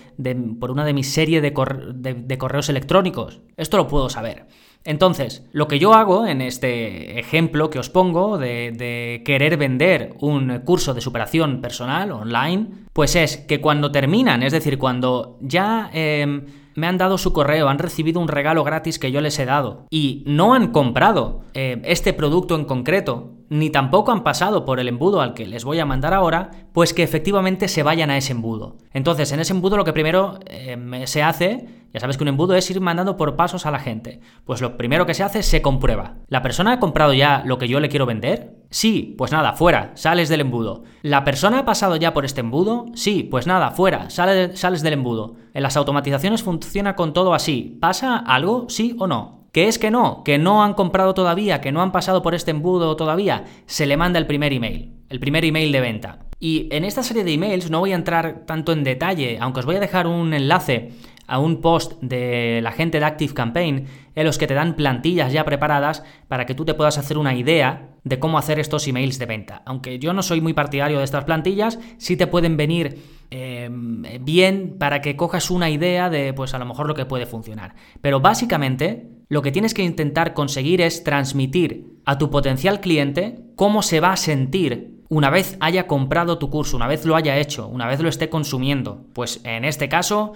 por 0.59 0.69
una 0.69 0.83
de 0.83 0.91
mis 0.91 1.13
series 1.13 1.41
de, 1.41 1.53
correos 1.53 2.67
electrónicos. 2.67 3.39
Esto 3.55 3.77
lo 3.77 3.87
puedo 3.87 4.09
saber. 4.09 4.47
Entonces, 4.83 5.47
lo 5.53 5.69
que 5.69 5.79
yo 5.79 5.93
hago 5.93 6.27
en 6.27 6.41
este 6.41 7.21
ejemplo 7.21 7.69
que 7.69 7.79
os 7.79 7.89
pongo 7.89 8.37
de, 8.37 9.21
querer 9.23 9.55
vender 9.55 10.13
un 10.19 10.59
curso 10.65 10.93
de 10.93 10.99
superación 10.99 11.61
personal 11.61 12.11
online, 12.11 12.67
pues 12.91 13.15
es 13.15 13.37
que 13.37 13.61
cuando 13.61 13.93
terminan, 13.93 14.43
es 14.43 14.51
decir, 14.51 14.77
cuando 14.77 15.37
ya... 15.39 15.89
Em, 15.93 16.59
me 16.75 16.87
han 16.87 16.97
dado 16.97 17.17
su 17.17 17.33
correo, 17.33 17.69
han 17.69 17.79
recibido 17.79 18.19
un 18.19 18.27
regalo 18.27 18.63
gratis 18.63 18.99
que 18.99 19.11
yo 19.11 19.21
les 19.21 19.37
he 19.39 19.45
dado 19.45 19.85
y 19.89 20.23
no 20.27 20.53
han 20.53 20.71
comprado 20.71 21.41
eh, 21.53 21.81
este 21.85 22.13
producto 22.13 22.55
en 22.55 22.65
concreto, 22.65 23.31
ni 23.49 23.69
tampoco 23.69 24.11
han 24.11 24.23
pasado 24.23 24.63
por 24.63 24.79
el 24.79 24.87
embudo 24.87 25.21
al 25.21 25.33
que 25.33 25.45
les 25.45 25.65
voy 25.65 25.79
a 25.79 25.85
mandar 25.85 26.13
ahora, 26.13 26.51
pues 26.71 26.93
que 26.93 27.03
efectivamente 27.03 27.67
se 27.67 27.83
vayan 27.83 28.09
a 28.09 28.17
ese 28.17 28.31
embudo. 28.31 28.77
Entonces, 28.93 29.31
en 29.31 29.41
ese 29.41 29.53
embudo 29.53 29.75
lo 29.75 29.83
que 29.83 29.93
primero 29.93 30.39
eh, 30.45 31.03
se 31.05 31.21
hace, 31.21 31.67
ya 31.93 31.99
sabes 31.99 32.17
que 32.17 32.23
un 32.23 32.29
embudo 32.29 32.55
es 32.55 32.69
ir 32.71 32.79
mandando 32.79 33.17
por 33.17 33.35
pasos 33.35 33.65
a 33.65 33.71
la 33.71 33.79
gente. 33.79 34.21
Pues 34.45 34.61
lo 34.61 34.77
primero 34.77 35.05
que 35.05 35.13
se 35.13 35.23
hace 35.23 35.39
es 35.39 35.45
se 35.45 35.61
comprueba. 35.61 36.15
¿La 36.27 36.41
persona 36.41 36.73
ha 36.73 36.79
comprado 36.79 37.13
ya 37.13 37.43
lo 37.45 37.57
que 37.57 37.67
yo 37.67 37.79
le 37.79 37.89
quiero 37.89 38.05
vender? 38.05 38.55
Sí, 38.69 39.15
pues 39.17 39.31
nada, 39.31 39.53
fuera, 39.53 39.91
sales 39.95 40.29
del 40.29 40.41
embudo. 40.41 40.83
¿La 41.01 41.25
persona 41.25 41.59
ha 41.59 41.65
pasado 41.65 41.97
ya 41.97 42.13
por 42.13 42.23
este 42.23 42.39
embudo? 42.39 42.85
Sí, 42.93 43.23
pues 43.23 43.47
nada, 43.47 43.71
fuera, 43.71 44.09
sales 44.09 44.81
del 44.81 44.93
embudo. 44.93 45.35
En 45.53 45.63
las 45.63 45.75
automatizaciones 45.75 46.43
funciona 46.43 46.95
con 46.95 47.11
todo 47.11 47.33
así. 47.33 47.77
¿Pasa 47.81 48.17
algo? 48.17 48.67
¿Sí 48.69 48.95
o 48.97 49.07
no? 49.07 49.41
¿Qué 49.51 49.67
es 49.67 49.77
que 49.77 49.91
no? 49.91 50.23
Que 50.23 50.37
no 50.37 50.63
han 50.63 50.73
comprado 50.73 51.13
todavía, 51.13 51.59
que 51.59 51.73
no 51.73 51.81
han 51.81 51.91
pasado 51.91 52.21
por 52.21 52.33
este 52.33 52.51
embudo 52.51 52.95
todavía, 52.95 53.43
se 53.65 53.85
le 53.85 53.97
manda 53.97 54.17
el 54.17 54.25
primer 54.25 54.53
email, 54.53 54.93
el 55.09 55.19
primer 55.19 55.43
email 55.43 55.73
de 55.73 55.81
venta. 55.81 56.19
Y 56.39 56.69
en 56.71 56.85
esta 56.85 57.03
serie 57.03 57.25
de 57.25 57.33
emails 57.33 57.69
no 57.69 57.79
voy 57.79 57.91
a 57.91 57.95
entrar 57.95 58.45
tanto 58.47 58.71
en 58.71 58.85
detalle, 58.85 59.37
aunque 59.41 59.59
os 59.59 59.65
voy 59.65 59.75
a 59.75 59.81
dejar 59.81 60.07
un 60.07 60.33
enlace 60.33 60.93
a 61.31 61.39
un 61.39 61.61
post 61.61 61.93
de 62.01 62.59
la 62.61 62.73
gente 62.73 62.99
de 62.99 63.05
Active 63.05 63.33
Campaign 63.33 63.85
en 64.15 64.25
los 64.25 64.37
que 64.37 64.47
te 64.47 64.53
dan 64.53 64.75
plantillas 64.75 65.31
ya 65.31 65.45
preparadas 65.45 66.03
para 66.27 66.45
que 66.45 66.53
tú 66.53 66.65
te 66.65 66.73
puedas 66.73 66.97
hacer 66.97 67.17
una 67.17 67.33
idea 67.33 67.87
de 68.03 68.19
cómo 68.19 68.37
hacer 68.37 68.59
estos 68.59 68.85
emails 68.85 69.17
de 69.17 69.27
venta. 69.27 69.61
Aunque 69.65 69.97
yo 69.97 70.11
no 70.11 70.23
soy 70.23 70.41
muy 70.41 70.51
partidario 70.51 70.97
de 70.97 71.05
estas 71.05 71.23
plantillas, 71.23 71.79
sí 71.97 72.17
te 72.17 72.27
pueden 72.27 72.57
venir 72.57 73.01
em, 73.29 74.03
bien 74.19 74.75
para 74.77 74.99
que 74.99 75.15
cojas 75.15 75.49
una 75.49 75.69
idea 75.69 76.09
de, 76.09 76.33
pues 76.33 76.53
a 76.53 76.59
lo 76.59 76.65
mejor 76.65 76.85
lo 76.85 76.95
que 76.95 77.05
puede 77.05 77.25
funcionar. 77.25 77.75
Pero 78.01 78.19
básicamente 78.19 79.07
lo 79.29 79.41
que 79.41 79.53
tienes 79.53 79.73
que 79.73 79.83
intentar 79.83 80.33
conseguir 80.33 80.81
es 80.81 81.05
transmitir 81.05 81.93
a 82.03 82.17
tu 82.17 82.29
potencial 82.29 82.81
cliente 82.81 83.39
cómo 83.55 83.83
se 83.83 84.01
va 84.01 84.11
a 84.11 84.17
sentir 84.17 85.01
una 85.07 85.29
vez 85.29 85.55
haya 85.61 85.87
comprado 85.87 86.37
tu 86.37 86.49
curso, 86.49 86.75
una 86.75 86.87
vez 86.87 87.05
lo 87.05 87.15
haya 87.15 87.37
hecho, 87.37 87.67
una 87.67 87.87
vez 87.87 88.01
lo 88.01 88.09
esté 88.09 88.29
consumiendo. 88.29 89.05
Pues 89.13 89.39
en 89.45 89.63
este 89.63 89.87
caso, 89.87 90.33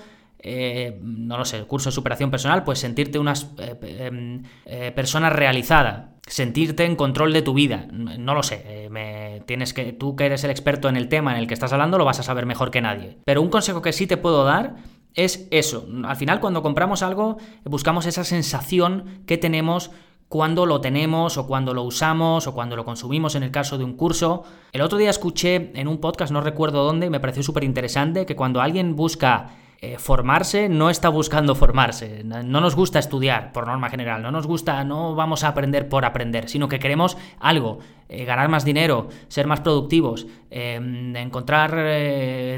eh, 0.47 0.99
no 1.01 1.39
lo 1.39 1.43
sé, 1.43 1.57
el 1.57 1.65
curso 1.65 1.89
de 1.89 1.95
superación 1.95 2.29
personal, 2.29 2.63
pues 2.63 2.77
sentirte 2.77 3.17
una 3.17 3.33
eh, 3.57 3.77
em, 3.81 4.43
eh, 4.67 4.91
persona 4.95 5.31
realizada, 5.31 6.13
sentirte 6.27 6.85
en 6.85 6.95
control 6.95 7.33
de 7.33 7.41
tu 7.41 7.55
vida. 7.55 7.87
No 7.91 8.35
lo 8.35 8.43
sé, 8.43 8.87
me, 8.91 9.41
tienes 9.47 9.73
que, 9.73 9.91
tú 9.91 10.15
que 10.15 10.27
eres 10.27 10.43
el 10.43 10.51
experto 10.51 10.87
en 10.87 10.97
el 10.97 11.09
tema 11.09 11.31
en 11.31 11.39
el 11.39 11.47
que 11.47 11.55
estás 11.55 11.73
hablando, 11.73 11.97
lo 11.97 12.05
vas 12.05 12.19
a 12.19 12.23
saber 12.23 12.45
mejor 12.45 12.69
que 12.69 12.79
nadie. 12.79 13.17
Pero 13.25 13.41
un 13.41 13.49
consejo 13.49 13.81
que 13.81 13.91
sí 13.91 14.05
te 14.05 14.17
puedo 14.17 14.43
dar 14.43 14.75
es 15.15 15.47
eso. 15.49 15.87
Al 16.03 16.15
final, 16.15 16.39
cuando 16.39 16.61
compramos 16.61 17.01
algo, 17.01 17.37
buscamos 17.63 18.05
esa 18.05 18.23
sensación 18.23 19.23
que 19.25 19.39
tenemos 19.39 19.89
cuando 20.29 20.67
lo 20.67 20.79
tenemos 20.79 21.39
o 21.39 21.47
cuando 21.47 21.73
lo 21.73 21.81
usamos 21.81 22.45
o 22.45 22.53
cuando 22.53 22.75
lo 22.75 22.85
consumimos 22.85 23.33
en 23.33 23.41
el 23.41 23.49
caso 23.49 23.79
de 23.79 23.83
un 23.83 23.93
curso. 23.93 24.43
El 24.73 24.81
otro 24.81 24.99
día 24.99 25.09
escuché 25.09 25.71
en 25.73 25.87
un 25.87 25.99
podcast, 25.99 26.31
no 26.31 26.41
recuerdo 26.41 26.83
dónde, 26.83 27.09
me 27.09 27.19
pareció 27.19 27.41
súper 27.41 27.63
interesante 27.63 28.27
que 28.27 28.35
cuando 28.35 28.61
alguien 28.61 28.95
busca 28.95 29.64
eh, 29.81 29.97
formarse, 29.99 30.69
no 30.69 30.89
está 30.89 31.09
buscando 31.09 31.55
formarse. 31.55 32.23
No 32.23 32.61
nos 32.61 32.75
gusta 32.75 32.99
estudiar, 32.99 33.51
por 33.51 33.67
norma 33.67 33.89
general. 33.89 34.21
No 34.21 34.31
nos 34.31 34.47
gusta, 34.47 34.83
no 34.83 35.15
vamos 35.15 35.43
a 35.43 35.49
aprender 35.49 35.89
por 35.89 36.05
aprender, 36.05 36.49
sino 36.49 36.67
que 36.67 36.79
queremos 36.79 37.17
algo. 37.39 37.79
Eh, 38.09 38.25
ganar 38.25 38.49
más 38.49 38.65
dinero, 38.65 39.09
ser 39.27 39.47
más 39.47 39.61
productivos, 39.61 40.27
eh, 40.51 40.75
encontrar 41.15 41.71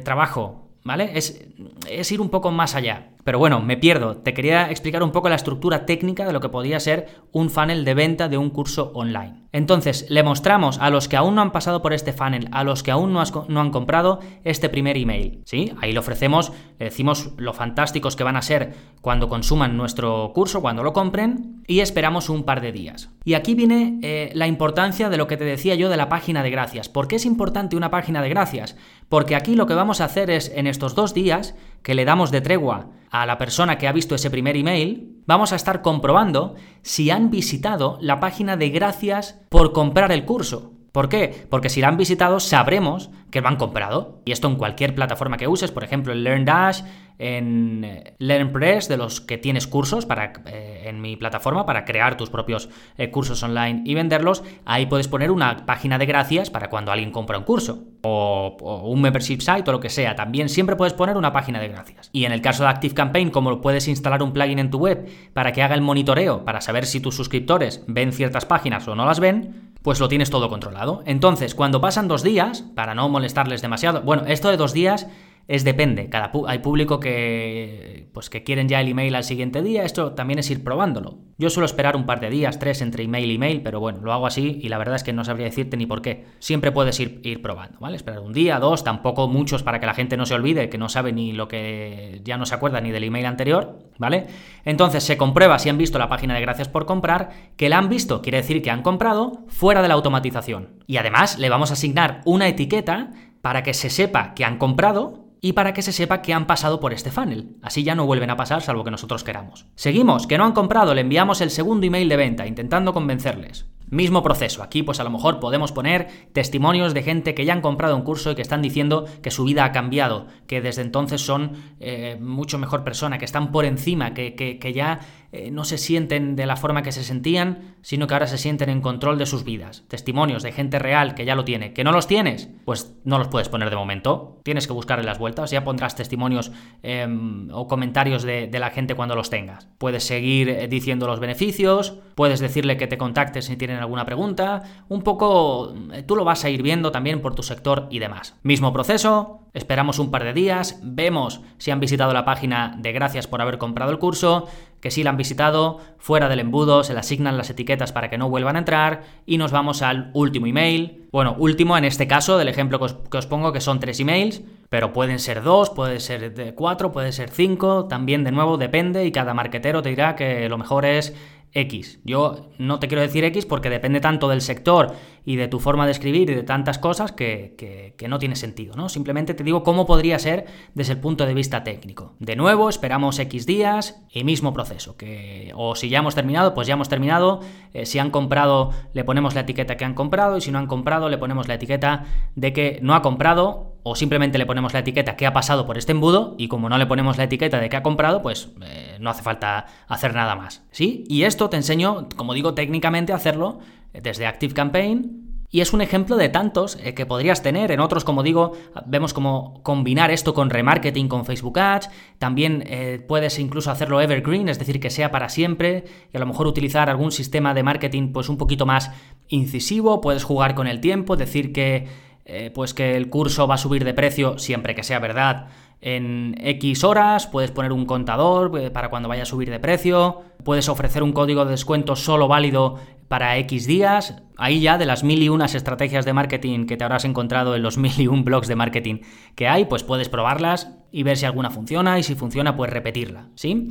trabajo, 0.04 0.70
¿vale? 0.84 1.12
Es, 1.18 1.46
es 1.90 2.12
ir 2.12 2.22
un 2.22 2.30
poco 2.30 2.52
más 2.52 2.76
allá. 2.76 3.10
Pero 3.28 3.40
bueno, 3.40 3.60
me 3.60 3.76
pierdo. 3.76 4.16
Te 4.16 4.34
quería 4.34 4.72
explicar 4.72 5.04
un 5.04 5.12
poco 5.12 5.28
la 5.28 5.36
estructura 5.36 5.86
técnica 5.86 6.26
de 6.26 6.32
lo 6.32 6.40
que 6.40 6.48
podría 6.48 6.80
ser 6.80 7.08
un 7.34 7.50
funnel 7.50 7.84
de 7.84 7.94
venta 7.94 8.30
de 8.30 8.38
un 8.38 8.50
curso 8.50 8.94
online. 8.96 9.48
Entonces, 9.52 10.06
le 10.10 10.24
mostramos 10.24 10.78
a 10.80 10.90
los 10.90 11.10
que 11.10 11.18
aún 11.18 11.36
no 11.36 11.42
han 11.42 11.52
pasado 11.52 11.82
por 11.82 11.92
este 11.92 12.14
funnel, 12.14 12.48
a 12.52 12.64
los 12.64 12.84
que 12.84 12.92
aún 12.92 13.12
no, 13.12 13.20
han 13.60 13.72
comprado 13.72 14.20
este 14.46 14.70
primer 14.70 14.96
email. 14.98 15.42
¿sí? 15.46 15.74
Ahí 15.82 15.92
le 15.92 16.00
ofrecemos, 16.00 16.54
le 16.80 16.86
decimos 16.86 17.32
lo 17.38 17.52
fantásticos 17.52 18.16
que 18.16 18.24
van 18.24 18.38
a 18.38 18.42
ser 18.42 18.76
cuando 19.02 19.28
consuman 19.28 19.76
nuestro 19.76 20.32
curso, 20.34 20.62
cuando 20.62 20.84
lo 20.84 20.94
compren, 20.94 21.64
y 21.68 21.80
esperamos 21.82 22.30
un 22.30 22.44
par 22.44 22.62
de 22.62 22.72
días. 22.72 23.10
Y 23.26 23.34
aquí 23.34 23.56
viene 23.56 24.00
eh, 24.04 24.32
la 24.36 24.48
importancia 24.48 25.10
de 25.10 25.18
lo 25.18 25.28
que 25.28 25.38
te 25.38 25.44
decía 25.44 25.76
yo 25.76 25.90
de 25.90 25.98
la 25.98 26.08
página 26.08 26.44
de 26.44 26.50
gracias. 26.50 26.88
¿Por 26.88 27.08
qué 27.08 27.18
es 27.18 27.26
importante 27.26 27.76
una 27.76 27.90
página 27.90 28.22
de 28.22 28.30
gracias? 28.30 28.78
Porque 29.10 29.36
aquí 29.36 29.56
lo 29.56 29.66
que 29.66 29.74
vamos 29.74 30.02
a 30.02 30.06
hacer 30.06 30.30
es, 30.30 30.52
en 30.56 30.68
estos 30.68 30.96
dos 30.96 31.14
días 31.14 31.56
que 31.88 31.96
le 31.96 32.04
damos 32.04 32.32
de 32.32 32.42
tregua 32.42 32.90
a 33.12 33.26
la 33.26 33.38
persona 33.38 33.78
que 33.78 33.88
ha 33.88 33.94
visto 33.94 34.14
ese 34.14 34.30
primer 34.30 34.58
email, 34.58 35.22
vamos 35.26 35.54
a 35.54 35.56
estar 35.56 35.82
comprobando 35.82 36.56
si 36.82 37.12
han 37.12 37.30
visitado 37.30 37.98
la 38.02 38.20
página 38.20 38.58
de 38.58 38.72
gracias 38.72 39.40
por 39.48 39.72
comprar 39.72 40.12
el 40.12 40.26
curso. 40.26 40.74
¿Por 40.92 41.08
qué? 41.08 41.48
Porque 41.50 41.70
si 41.70 41.80
la 41.80 41.88
han 41.88 41.96
visitado 41.96 42.42
sabremos 42.42 43.10
que 43.32 43.40
lo 43.40 43.48
han 43.48 43.56
comprado. 43.56 44.22
Y 44.26 44.34
esto 44.34 44.50
en 44.50 44.58
cualquier 44.58 44.96
plataforma 44.96 45.38
que 45.38 45.48
uses, 45.48 45.72
por 45.72 45.86
ejemplo 45.86 46.12
en 46.12 46.26
LearnDash, 46.26 46.82
en 47.20 47.84
eh, 47.84 48.16
LearnPress, 48.20 48.88
de 48.88 48.98
los 48.98 49.22
que 49.22 49.38
tienes 49.38 49.68
cursos 49.68 50.06
para, 50.06 50.34
eh, 50.46 50.84
en 50.86 51.02
mi 51.02 51.16
plataforma 51.16 51.66
para 51.66 51.86
crear 51.86 52.18
tus 52.18 52.30
propios 52.30 52.70
eh, 52.98 53.10
cursos 53.10 53.42
online 53.44 53.82
y 53.86 53.96
venderlos, 53.96 54.44
ahí 54.66 54.86
puedes 54.86 55.08
poner 55.08 55.32
una 55.32 55.66
página 55.66 55.98
de 55.98 56.06
gracias 56.06 56.50
para 56.50 56.70
cuando 56.70 56.92
alguien 56.92 57.12
compra 57.12 57.38
un 57.38 57.44
curso 57.44 57.86
o, 58.04 58.58
o, 58.60 58.90
un 58.90 59.02
membership 59.02 59.40
site 59.40 59.70
o 59.70 59.72
lo 59.72 59.80
que 59.80 59.90
sea. 59.90 60.16
También 60.16 60.50
siempre 60.50 60.76
puedes 60.76 60.94
poner 60.94 61.18
una 61.18 61.34
página 61.34 61.60
de 61.60 61.70
gracias. 61.70 62.10
Y 62.14 62.26
en 62.26 62.32
el 62.32 62.42
caso 62.42 62.64
de 62.64 62.70
ActiveCampaign, 62.70 63.32
como 63.32 63.62
puedes 63.62 63.88
instalar 63.88 64.22
un 64.22 64.34
plugin 64.34 64.60
en 64.60 64.70
tu 64.70 64.80
web 64.80 65.08
para 65.34 65.52
que 65.52 65.64
haga 65.64 65.76
el 65.76 65.82
monitoreo, 65.82 66.46
para 66.46 66.62
saber 66.62 66.86
si 66.86 67.00
tus 67.00 67.16
suscriptores 67.16 67.84
ven 67.88 68.14
ciertas 68.14 68.46
páginas 68.46 68.88
o 68.88 68.96
no 68.96 69.06
las 69.06 69.20
ven, 69.20 69.74
pues 69.82 70.00
lo 70.00 70.08
tienes 70.08 70.30
todo 70.30 70.50
controlado. 70.50 71.02
Entonces, 71.06 71.56
cuando 71.56 71.82
pasan 71.82 72.08
dos 72.08 72.24
días, 72.24 72.62
para 72.76 72.94
no 72.94 73.10
molestarles 73.10 73.62
demasiado, 73.62 74.02
bueno, 74.02 74.24
esto 74.28 74.50
de 74.50 74.58
dos 74.58 74.74
días 74.74 75.08
es 75.48 75.64
depende. 75.64 76.10
Cada 76.10 76.32
hay 76.48 76.60
público 76.60 77.00
que 77.00 78.10
pues 78.14 78.30
que 78.30 78.44
quieren 78.44 78.68
ya 78.68 78.82
el 78.82 78.90
email 78.90 79.16
al 79.16 79.24
siguiente 79.24 79.62
día. 79.62 79.84
Esto 79.84 80.14
también 80.14 80.40
es 80.40 80.50
ir 80.50 80.64
probándolo. 80.64 81.20
Yo 81.38 81.50
suelo 81.50 81.66
esperar 81.66 81.96
un 81.96 82.06
par 82.06 82.20
de 82.20 82.30
días, 82.30 82.60
tres 82.60 82.82
entre 82.82 83.04
email 83.04 83.32
y 83.32 83.36
email, 83.36 83.62
pero 83.62 83.80
bueno, 83.80 84.00
lo 84.02 84.12
hago 84.12 84.26
así 84.26 84.60
y 84.62 84.70
la 84.70 84.78
verdad 84.78 84.96
es 84.96 85.04
que 85.04 85.14
no 85.14 85.24
sabría 85.24 85.46
decirte 85.46 85.78
ni 85.78 85.86
por 85.86 86.02
qué. 86.02 86.26
Siempre 86.40 86.72
puedes 86.72 87.00
ir, 87.00 87.22
ir 87.24 87.42
probando, 87.42 87.80
¿vale? 87.80 87.96
Esperar 87.96 88.20
un 88.20 88.34
día, 88.34 88.60
dos, 88.60 88.84
tampoco 88.84 89.28
muchos 89.28 89.64
para 89.64 89.80
que 89.80 89.86
la 89.86 89.94
gente 89.94 90.18
no 90.18 90.26
se 90.26 90.34
olvide, 90.34 90.70
que 90.70 90.78
no 90.78 90.90
sabe 90.90 91.14
ni 91.14 91.32
lo 91.32 91.48
que 91.48 92.22
ya 92.24 92.38
no 92.38 92.46
se 92.46 92.56
acuerda 92.56 92.82
ni 92.82 92.92
del 92.92 93.04
email 93.04 93.28
anterior, 93.28 93.78
¿vale? 94.00 94.28
Entonces 94.66 95.04
se 95.04 95.16
comprueba 95.16 95.60
si 95.60 95.70
han 95.70 95.78
visto 95.78 96.00
la 96.00 96.10
página 96.10 96.34
de 96.34 96.42
gracias 96.42 96.68
por 96.68 96.86
comprar, 96.86 97.30
que 97.56 97.70
la 97.70 97.78
han 97.78 97.90
visto 97.90 98.22
quiere 98.22 98.40
decir 98.40 98.62
que 98.62 98.72
han 98.72 98.82
comprado 98.82 99.44
fuera 99.48 99.82
de 99.82 99.88
la 99.88 99.94
automatización. 99.94 100.84
Y 100.88 100.98
además 100.98 101.38
le 101.38 101.50
vamos 101.50 101.70
a 101.70 101.74
asignar 101.74 102.22
una 102.26 102.48
etiqueta 102.48 103.12
para 103.42 103.64
que 103.64 103.74
se 103.74 103.90
sepa 103.90 104.34
que 104.34 104.44
han 104.44 104.58
comprado 104.58 105.27
y 105.48 105.54
para 105.54 105.74
que 105.74 105.82
se 105.82 105.94
sepa 105.94 106.22
que 106.22 106.34
han 106.34 106.46
pasado 106.46 106.82
por 106.82 106.92
este 106.92 107.10
funnel. 107.10 107.56
Así 107.62 107.82
ya 107.82 107.96
no 107.96 108.06
vuelven 108.06 108.30
a 108.30 108.36
pasar 108.36 108.62
salvo 108.62 108.84
que 108.84 108.92
nosotros 108.92 109.24
queramos. 109.24 109.66
Seguimos, 109.76 110.28
que 110.28 110.38
no 110.38 110.44
han 110.44 110.52
comprado, 110.52 110.94
le 110.94 111.00
enviamos 111.00 111.40
el 111.40 111.52
segundo 111.52 111.88
email 111.88 112.10
de 112.10 112.18
venta 112.18 112.46
intentando 112.46 112.92
convencerles. 112.92 113.66
Mismo 113.90 114.22
proceso. 114.22 114.64
Aquí 114.64 114.84
pues 114.84 115.00
a 115.00 115.04
lo 115.04 115.10
mejor 115.10 115.40
podemos 115.40 115.72
poner 115.72 116.08
testimonios 116.34 116.94
de 116.94 117.04
gente 117.04 117.34
que 117.34 117.46
ya 117.46 117.54
han 117.54 117.62
comprado 117.62 117.96
un 117.96 118.02
curso 118.02 118.32
y 118.32 118.36
que 118.36 118.42
están 118.42 118.62
diciendo 118.62 119.06
que 119.22 119.32
su 119.32 119.46
vida 119.46 119.64
ha 119.64 119.72
cambiado, 119.72 120.28
que 120.46 120.62
desde 120.62 120.82
entonces 120.82 121.22
son 121.22 121.54
eh, 121.80 122.18
mucho 122.20 122.58
mejor 122.58 122.84
persona, 122.84 123.18
que 123.18 123.26
están 123.26 123.52
por 123.52 123.64
encima, 123.64 124.14
que, 124.14 124.36
que, 124.36 124.74
ya 124.74 125.00
eh, 125.32 125.52
no 125.52 125.64
se 125.64 125.78
sienten 125.78 126.36
de 126.36 126.46
la 126.46 126.58
forma 126.58 126.84
que 126.84 126.92
se 126.92 127.04
sentían, 127.04 127.76
sino 127.82 128.08
que 128.08 128.14
ahora 128.14 128.28
se 128.28 128.38
sienten 128.38 128.70
en 128.70 128.82
control 128.82 129.18
de 129.18 129.26
sus 129.26 129.46
vidas. 129.46 129.86
Testimonios 129.88 130.44
de 130.44 130.52
gente 130.52 130.80
real 130.80 131.16
que 131.16 131.24
ya 131.24 131.36
lo 131.36 131.46
tiene. 131.46 131.72
¿Que 131.72 131.86
no 131.86 131.94
los 131.94 132.08
tienes? 132.08 132.50
Pues 132.66 132.94
no 133.06 133.18
los 133.18 133.30
puedes 133.30 133.48
poner 133.48 133.70
de 133.70 133.78
momento. 133.78 134.42
Tienes 134.44 134.68
que 134.68 134.74
buscarle 134.74 135.06
las 135.06 135.20
vueltas. 135.20 135.52
Ya 135.52 135.64
pondrás 135.64 135.96
testimonios 135.96 136.52
em, 136.84 137.50
o 137.52 137.68
comentarios 137.68 138.24
de, 138.24 138.48
de, 138.48 138.60
la 138.60 138.72
gente 138.72 138.96
cuando 138.96 139.16
los 139.16 139.30
tengas. 139.30 139.68
Puedes 139.78 140.04
seguir 140.04 140.50
eh, 140.50 140.68
diciendo 140.68 141.08
los 141.08 141.20
beneficios, 141.20 142.00
puedes 142.16 142.40
decirle 142.40 142.78
que 142.78 142.88
te 142.88 142.98
contactes 142.98 143.46
si 143.46 143.56
tienes 143.78 143.84
alguna 143.84 144.06
pregunta, 144.06 144.64
un 144.90 145.02
poco 145.02 145.74
eh, 145.94 146.04
tú 146.04 146.16
lo 146.16 146.24
vas 146.24 146.44
a 146.44 146.50
ir 146.50 146.62
viendo 146.64 146.92
también 146.92 147.22
por 147.22 147.36
tu 147.36 147.44
sector 147.44 147.88
y 147.90 148.00
demás. 148.00 148.36
Mismo 148.44 148.74
proceso, 148.74 149.42
esperamos 149.54 150.00
un 150.00 150.12
par 150.12 150.24
de 150.24 150.34
días, 150.34 150.80
vemos 150.84 151.42
si 151.58 151.72
han 151.72 151.80
visitado 151.80 152.14
la 152.14 152.26
página 152.26 152.76
de 152.78 152.92
gracias 152.92 153.28
por 153.28 153.42
haber 153.42 153.58
comprado 153.58 153.92
el 153.92 154.00
curso, 154.00 154.48
que 154.82 154.92
si 154.92 155.04
la 155.04 155.12
han 155.12 155.18
visitado, 155.18 155.80
fuera 155.98 156.30
del 156.30 156.40
embudo 156.40 156.84
se 156.84 156.94
le 156.94 157.00
asignan 157.00 157.38
las 157.38 157.50
etiquetas 157.50 157.92
para 157.92 158.10
que 158.10 158.18
no 158.18 158.30
vuelvan 158.30 158.56
a 158.56 158.60
entrar 158.60 159.04
y 159.26 159.38
nos 159.38 159.52
vamos 159.52 159.82
al 159.82 160.12
último 160.14 160.48
email. 160.48 161.08
Bueno, 161.12 161.36
último 161.38 161.78
en 161.78 161.86
este 161.86 162.08
caso 162.08 162.38
del 162.38 162.48
ejemplo 162.48 162.80
que 162.80 162.86
os, 162.86 162.94
que 162.94 163.18
os 163.18 163.26
pongo 163.26 163.54
que 163.54 163.62
son 163.62 163.80
tres 163.80 164.00
emails, 164.00 164.44
pero 164.70 164.94
pueden 164.94 165.20
ser 165.20 165.42
dos, 165.42 165.70
puede 165.70 166.00
ser 166.00 166.54
cuatro, 166.56 166.92
puede 166.92 167.12
ser 167.12 167.30
cinco, 167.30 167.86
también 167.86 168.24
de 168.24 168.32
nuevo 168.32 168.58
depende 168.58 169.06
y 169.06 169.12
cada 169.12 169.34
marquetero 169.34 169.82
te 169.82 169.90
dirá 169.90 170.16
que 170.16 170.50
lo 170.50 170.58
mejor 170.58 170.86
es 170.86 171.16
X. 171.54 172.00
Yo 172.04 172.50
no 172.58 172.80
te 172.80 172.88
quiero 172.88 173.02
decir 173.02 173.24
X 173.24 173.46
porque 173.46 173.70
depende 173.70 174.00
tanto 174.00 174.30
del 174.30 174.42
sector 174.42 174.94
y 175.26 175.36
de 175.36 175.48
tu 175.48 175.60
forma 175.60 175.86
de 175.86 175.92
escribir 175.92 176.30
y 176.30 176.36
de 176.36 176.44
tantas 176.44 176.78
cosas 176.78 177.12
que, 177.12 177.96
no 178.08 178.20
tiene 178.20 178.36
sentido, 178.36 178.76
¿no? 178.76 178.90
Simplemente 178.90 179.34
te 179.34 179.44
digo 179.44 179.64
cómo 179.64 179.86
podría 179.86 180.20
ser 180.20 180.46
desde 180.74 180.94
el 180.94 181.00
punto 181.00 181.26
de 181.26 181.34
vista 181.34 181.64
técnico. 181.64 182.16
De 182.20 182.36
nuevo, 182.36 182.70
esperamos 182.70 183.20
X 183.20 183.46
días 183.46 184.02
y 184.12 184.24
mismo 184.24 184.54
proceso. 184.54 184.96
Que, 184.96 185.52
o 185.56 185.76
si 185.76 185.90
ya 185.90 186.00
hemos 186.00 186.16
terminado, 186.16 186.54
pues 186.54 186.68
ya 186.68 186.76
hemos 186.76 186.90
terminado. 186.90 187.42
Eh, 187.74 187.86
si 187.86 188.00
han 188.00 188.12
comprado, 188.12 188.72
le 188.94 189.04
ponemos 189.04 189.36
la 189.36 189.42
etiqueta 189.42 189.78
que 189.78 189.86
han 189.86 189.96
comprado 189.96 190.38
y 190.38 190.42
si 190.42 190.52
no 190.52 190.60
han 190.60 190.68
comprado, 190.68 191.10
le 191.10 191.18
ponemos 191.18 191.48
la 191.48 191.56
etiqueta 191.56 192.06
de 192.36 192.54
que 192.54 192.80
no 192.82 192.96
ha 192.96 193.02
comprado 193.02 193.77
o 193.90 193.96
simplemente 193.96 194.38
le 194.38 194.46
ponemos 194.46 194.74
la 194.74 194.80
etiqueta 194.80 195.16
que 195.16 195.26
ha 195.26 195.34
pasado 195.34 195.66
por 195.66 195.78
este 195.78 195.92
embudo 195.92 196.36
y 196.38 196.48
como 196.48 196.70
no 196.70 196.78
le 196.78 196.86
ponemos 196.86 197.18
la 197.18 197.26
etiqueta 197.26 197.60
de 197.60 197.70
que 197.70 197.78
ha 197.78 197.84
comprado, 197.84 198.22
pues 198.22 198.50
eh, 198.62 198.98
no 199.00 199.10
hace 199.10 199.24
falta 199.24 199.66
hacer 199.88 200.14
nada 200.14 200.36
más. 200.36 200.64
¿Sí? 200.72 201.04
Y 201.08 201.24
esto 201.24 201.50
te 201.50 201.58
enseño, 201.58 202.10
como 202.16 202.34
digo, 202.34 202.54
técnicamente 202.54 203.14
a 203.14 203.16
hacerlo 203.16 203.60
desde 203.94 204.28
ActiveCampaign 204.28 205.28
y 205.50 205.62
es 205.62 205.72
un 205.72 205.82
ejemplo 205.82 206.18
de 206.18 206.28
tantos 206.28 206.78
eh, 206.84 206.94
que 206.94 207.06
podrías 207.06 207.42
tener. 207.42 207.72
En 207.72 207.80
otros, 207.80 208.04
como 208.04 208.22
digo, 208.22 208.52
vemos 208.86 209.14
cómo 209.14 209.62
combinar 209.64 210.12
esto 210.12 210.34
con 210.34 210.50
remarketing 210.50 211.08
con 211.08 211.26
Facebook 211.26 211.58
Ads. 211.58 211.90
También 212.20 212.64
eh, 212.68 213.04
puedes 213.08 213.40
incluso 213.40 213.72
hacerlo 213.72 214.02
evergreen, 214.02 214.50
es 214.50 214.60
decir, 214.60 214.82
que 214.82 214.90
sea 214.90 215.10
para 215.10 215.30
siempre. 215.30 215.86
Y 216.14 216.18
a 216.18 216.20
lo 216.20 216.26
mejor 216.26 216.48
utilizar 216.48 216.90
algún 216.90 217.14
sistema 217.14 217.54
de 217.54 217.64
marketing 217.64 218.12
pues 218.12 218.28
un 218.28 218.38
poquito 218.38 218.66
más 218.66 218.92
incisivo. 219.30 220.02
Puedes 220.02 220.26
jugar 220.26 220.54
con 220.54 220.68
el 220.68 220.82
tiempo, 220.82 221.16
decir 221.16 221.54
que 221.54 221.88
eh, 222.30 222.52
pues 222.54 222.74
que 222.74 222.98
el 222.98 223.10
curso 223.10 223.48
va 223.48 223.56
a 223.56 223.58
subir 223.58 223.86
de 223.86 223.94
precio 223.94 224.38
siempre 224.38 224.76
que 224.76 224.84
sea 224.84 225.00
verdad 225.00 225.48
en 225.80 226.36
X 226.40 226.84
horas, 226.84 227.28
puedes 227.28 227.52
poner 227.52 227.72
un 227.72 227.86
contador 227.86 228.52
eh, 228.60 228.70
para 228.70 228.90
cuando 228.90 229.08
vaya 229.08 229.24
a 229.24 229.26
subir 229.26 229.50
de 229.50 229.60
precio, 229.60 230.24
puedes 230.44 230.68
ofrecer 230.70 231.04
un 231.04 231.14
código 231.14 231.46
de 231.46 231.52
descuento 231.52 231.96
solo 231.96 232.28
válido 232.28 232.80
para 233.08 233.38
X 233.38 233.66
días. 233.68 234.22
Ahí 234.36 234.60
ya 234.60 234.78
de 234.78 234.86
las 234.86 235.04
mil 235.04 235.24
y 235.24 235.30
unas 235.30 235.56
estrategias 235.56 236.04
de 236.04 236.14
marketing 236.14 236.66
que 236.66 236.76
te 236.78 236.84
habrás 236.84 237.06
encontrado 237.06 237.56
en 237.56 237.64
los 237.64 237.78
mil 237.78 237.98
y 237.98 238.08
un 238.08 238.26
blogs 238.26 238.48
de 238.48 238.56
marketing 238.56 238.98
que 239.36 239.48
hay, 239.48 239.66
pues 239.66 239.84
puedes 239.84 240.10
probarlas 240.10 240.72
y 240.92 241.04
ver 241.04 241.16
si 241.16 241.26
alguna 241.26 241.50
funciona 241.50 241.98
y 241.98 242.04
si 242.04 242.16
funciona 242.16 242.56
pues 242.56 242.72
repetirla, 242.72 243.30
¿sí? 243.36 243.70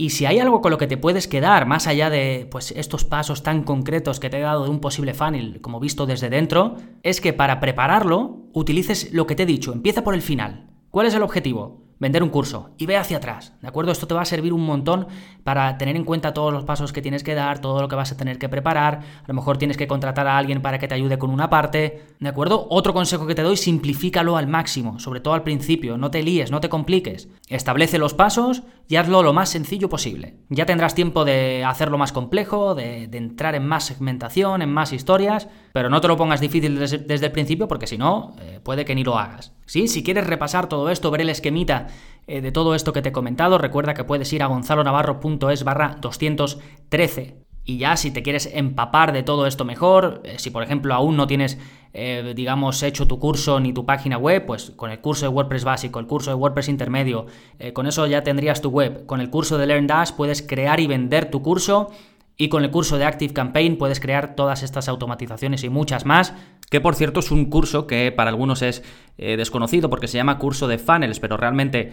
Y 0.00 0.10
si 0.10 0.26
hay 0.26 0.38
algo 0.38 0.60
con 0.60 0.70
lo 0.70 0.78
que 0.78 0.86
te 0.86 0.96
puedes 0.96 1.26
quedar, 1.26 1.66
más 1.66 1.88
allá 1.88 2.08
de 2.08 2.46
pues, 2.48 2.70
estos 2.70 3.04
pasos 3.04 3.42
tan 3.42 3.64
concretos 3.64 4.20
que 4.20 4.30
te 4.30 4.38
he 4.38 4.42
dado 4.42 4.62
de 4.62 4.70
un 4.70 4.78
posible 4.78 5.12
funnel, 5.12 5.60
como 5.60 5.80
visto 5.80 6.06
desde 6.06 6.30
dentro, 6.30 6.76
es 7.02 7.20
que 7.20 7.32
para 7.32 7.58
prepararlo 7.58 8.44
utilices 8.52 9.12
lo 9.12 9.26
que 9.26 9.34
te 9.34 9.42
he 9.42 9.46
dicho, 9.46 9.72
empieza 9.72 10.04
por 10.04 10.14
el 10.14 10.22
final. 10.22 10.70
¿Cuál 10.92 11.08
es 11.08 11.14
el 11.14 11.22
objetivo? 11.24 11.88
vender 11.98 12.22
un 12.22 12.28
curso 12.28 12.70
y 12.78 12.86
ve 12.86 12.96
hacia 12.96 13.16
atrás, 13.16 13.54
¿de 13.60 13.68
acuerdo? 13.68 13.92
Esto 13.92 14.06
te 14.06 14.14
va 14.14 14.22
a 14.22 14.26
servir 14.26 14.52
un 14.52 14.64
montón 14.64 15.08
para 15.44 15.78
tener 15.78 15.96
en 15.96 16.04
cuenta 16.04 16.32
todos 16.32 16.52
los 16.52 16.64
pasos 16.64 16.92
que 16.92 17.02
tienes 17.02 17.24
que 17.24 17.34
dar, 17.34 17.60
todo 17.60 17.80
lo 17.80 17.88
que 17.88 17.96
vas 17.96 18.12
a 18.12 18.16
tener 18.16 18.38
que 18.38 18.48
preparar, 18.48 19.00
a 19.22 19.24
lo 19.26 19.34
mejor 19.34 19.58
tienes 19.58 19.76
que 19.76 19.88
contratar 19.88 20.26
a 20.26 20.38
alguien 20.38 20.62
para 20.62 20.78
que 20.78 20.88
te 20.88 20.94
ayude 20.94 21.18
con 21.18 21.30
una 21.30 21.50
parte, 21.50 22.02
¿de 22.20 22.28
acuerdo? 22.28 22.66
Otro 22.70 22.92
consejo 22.92 23.26
que 23.26 23.34
te 23.34 23.42
doy, 23.42 23.56
simplifícalo 23.56 24.36
al 24.36 24.46
máximo, 24.46 24.98
sobre 24.98 25.20
todo 25.20 25.34
al 25.34 25.42
principio, 25.42 25.98
no 25.98 26.10
te 26.10 26.22
líes, 26.22 26.50
no 26.50 26.60
te 26.60 26.68
compliques, 26.68 27.28
establece 27.48 27.98
los 27.98 28.14
pasos 28.14 28.62
y 28.88 28.96
hazlo 28.96 29.22
lo 29.22 29.34
más 29.34 29.50
sencillo 29.50 29.90
posible. 29.90 30.36
Ya 30.48 30.64
tendrás 30.64 30.94
tiempo 30.94 31.26
de 31.26 31.62
hacerlo 31.64 31.98
más 31.98 32.12
complejo, 32.12 32.74
de, 32.74 33.04
entrar 33.04 33.54
en 33.54 33.66
más 33.66 33.84
segmentación, 33.84 34.62
en 34.62 34.72
más 34.72 34.94
historias, 34.94 35.48
pero 35.72 35.90
no 35.90 36.00
te 36.00 36.08
lo 36.08 36.16
pongas 36.16 36.40
difícil 36.40 36.78
desde, 36.78 37.26
el 37.26 37.32
principio 37.32 37.68
porque 37.68 37.86
si 37.86 37.98
no, 37.98 38.34
eh, 38.40 38.60
puede 38.62 38.86
que 38.86 38.94
ni 38.94 39.04
lo 39.04 39.18
hagas. 39.18 39.52
¿Sí? 39.66 39.88
Si 39.88 40.02
quieres 40.02 40.26
repasar 40.26 40.68
todo 40.68 40.88
esto, 40.88 41.10
ver 41.10 41.20
el 41.20 41.28
esquemita 41.28 41.88
eh, 42.26 42.40
de 42.40 42.50
todo 42.50 42.74
esto 42.74 42.94
que 42.94 43.02
te 43.02 43.10
he 43.10 43.12
comentado, 43.12 43.58
recuerda 43.58 43.92
que 43.92 44.04
puedes 44.04 44.32
ir 44.32 44.42
a 44.42 44.46
gonzalonavarro.es 44.46 45.64
barra 45.64 45.96
213 46.00 47.47
Y 47.68 47.76
ya 47.76 47.98
si 47.98 48.10
te 48.10 48.22
quieres 48.22 48.48
empapar 48.50 49.12
de 49.12 49.22
todo 49.22 49.46
esto 49.46 49.66
mejor, 49.66 50.22
eh, 50.24 50.36
si 50.38 50.48
por 50.48 50.62
ejemplo 50.62 50.94
aún 50.94 51.18
no 51.18 51.26
tienes, 51.26 51.58
eh, 51.92 52.32
digamos, 52.34 52.82
hecho 52.82 53.06
tu 53.06 53.18
curso 53.18 53.60
ni 53.60 53.74
tu 53.74 53.84
página 53.84 54.16
web, 54.16 54.46
pues 54.46 54.72
con 54.74 54.90
el 54.90 55.00
curso 55.00 55.26
de 55.26 55.28
WordPress 55.28 55.64
básico, 55.64 55.98
el 55.98 56.06
curso 56.06 56.30
de 56.30 56.36
WordPress 56.36 56.70
intermedio, 56.70 57.26
eh, 57.58 57.74
con 57.74 57.86
eso 57.86 58.06
ya 58.06 58.22
tendrías 58.22 58.62
tu 58.62 58.70
web. 58.70 59.04
Con 59.04 59.20
el 59.20 59.28
curso 59.28 59.58
de 59.58 59.66
LearnDash 59.66 60.12
puedes 60.12 60.40
crear 60.40 60.80
y 60.80 60.86
vender 60.86 61.30
tu 61.30 61.42
curso 61.42 61.90
y 62.38 62.48
con 62.48 62.64
el 62.64 62.70
curso 62.70 62.96
de 62.96 63.04
Active 63.04 63.34
Campaign 63.34 63.76
puedes 63.76 64.00
crear 64.00 64.34
todas 64.34 64.62
estas 64.62 64.88
automatizaciones 64.88 65.62
y 65.62 65.68
muchas 65.68 66.06
más. 66.06 66.32
Que 66.70 66.80
por 66.80 66.94
cierto 66.94 67.20
es 67.20 67.30
un 67.30 67.50
curso 67.50 67.86
que 67.86 68.12
para 68.12 68.30
algunos 68.30 68.62
es 68.62 68.82
desconocido 69.16 69.90
porque 69.90 70.06
se 70.06 70.18
llama 70.18 70.38
curso 70.38 70.68
de 70.68 70.78
funnels, 70.78 71.18
pero 71.18 71.38
realmente 71.38 71.92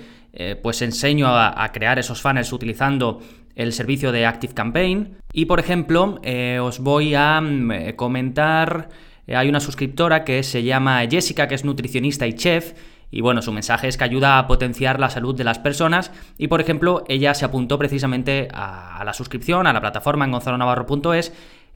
pues 0.61 0.81
enseño 0.81 1.27
a, 1.29 1.71
crear 1.71 1.97
esos 1.97 2.21
funnels 2.21 2.51
utilizando 2.51 3.21
el 3.55 3.73
servicio 3.73 4.11
de 4.11 4.25
Active 4.25 4.53
Campaign. 4.53 5.17
Y 5.33 5.45
por 5.45 5.59
ejemplo, 5.59 6.19
eh, 6.23 6.59
os 6.61 6.79
voy 6.79 7.15
a 7.15 7.41
mm, 7.41 7.71
eh, 7.71 7.95
comentar, 7.95 8.89
eh, 9.27 9.35
hay 9.35 9.49
una 9.49 9.59
suscriptora 9.59 10.23
que 10.23 10.43
se 10.43 10.63
llama 10.63 11.01
Jessica, 11.09 11.47
que 11.47 11.55
es 11.55 11.65
nutricionista 11.65 12.27
y 12.27 12.33
chef. 12.33 12.73
Y 13.11 13.21
bueno, 13.21 13.41
su 13.41 13.51
mensaje 13.51 13.87
es 13.87 13.97
que 13.97 14.03
ayuda 14.03 14.39
a 14.39 14.47
potenciar 14.47 14.99
la 14.99 15.09
salud 15.09 15.35
de 15.35 15.45
las 15.45 15.59
personas. 15.59 16.11
Y 16.37 16.47
por 16.47 16.59
ejemplo, 16.59 17.05
ella 17.07 17.33
se 17.33 17.45
apuntó 17.45 17.77
precisamente 17.77 18.49
a, 18.51 18.97
a 18.97 19.05
la 19.05 19.13
suscripción, 19.13 19.67
a 19.67 19.73
la 19.73 19.79
plataforma 19.79 20.25
en 20.25 20.31
gonzalonavarro.es 20.31 21.31